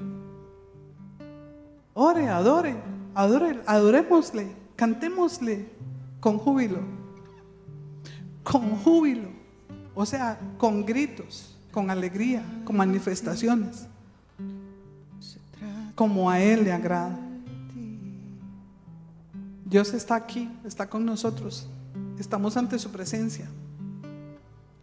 ore, 1.93 2.27
adore, 2.27 2.75
adore, 3.13 3.61
adorémosle, 3.65 4.55
cantémosle 4.75 5.69
con 6.19 6.37
júbilo, 6.37 6.79
con 8.43 8.71
júbilo, 8.77 9.29
o 9.95 10.05
sea, 10.05 10.39
con 10.57 10.85
gritos 10.85 11.55
con 11.75 11.89
alegría, 11.89 12.41
con 12.63 12.77
manifestaciones, 12.77 13.85
como 15.93 16.31
a 16.31 16.39
Él 16.39 16.63
le 16.63 16.71
agrada. 16.71 17.19
Dios 19.65 19.93
está 19.93 20.15
aquí, 20.15 20.49
está 20.63 20.87
con 20.87 21.05
nosotros, 21.05 21.67
estamos 22.17 22.55
ante 22.55 22.79
su 22.79 22.91
presencia. 22.91 23.49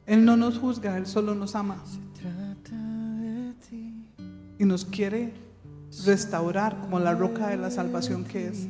Él 0.04 0.22
no 0.22 0.36
nos 0.36 0.58
juzga, 0.58 0.98
Él 0.98 1.06
solo 1.06 1.34
nos 1.34 1.54
ama. 1.54 1.78
Y 4.58 4.64
nos 4.66 4.84
quiere 4.84 5.32
restaurar 6.04 6.78
como 6.78 7.00
la 7.00 7.14
roca 7.14 7.48
de 7.48 7.56
la 7.56 7.70
salvación 7.70 8.24
que 8.24 8.48
es. 8.48 8.66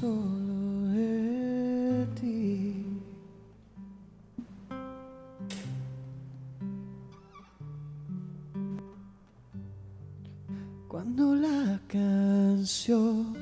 Solo 0.00 0.88
de 0.94 2.06
ti. 2.18 2.86
Cuando 10.88 11.34
la 11.34 11.78
canción 11.86 13.34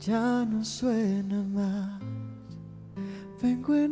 ya 0.00 0.46
no 0.46 0.64
suena 0.64 1.42
más, 1.42 2.00
vengo 3.42 3.74
en 3.74 3.88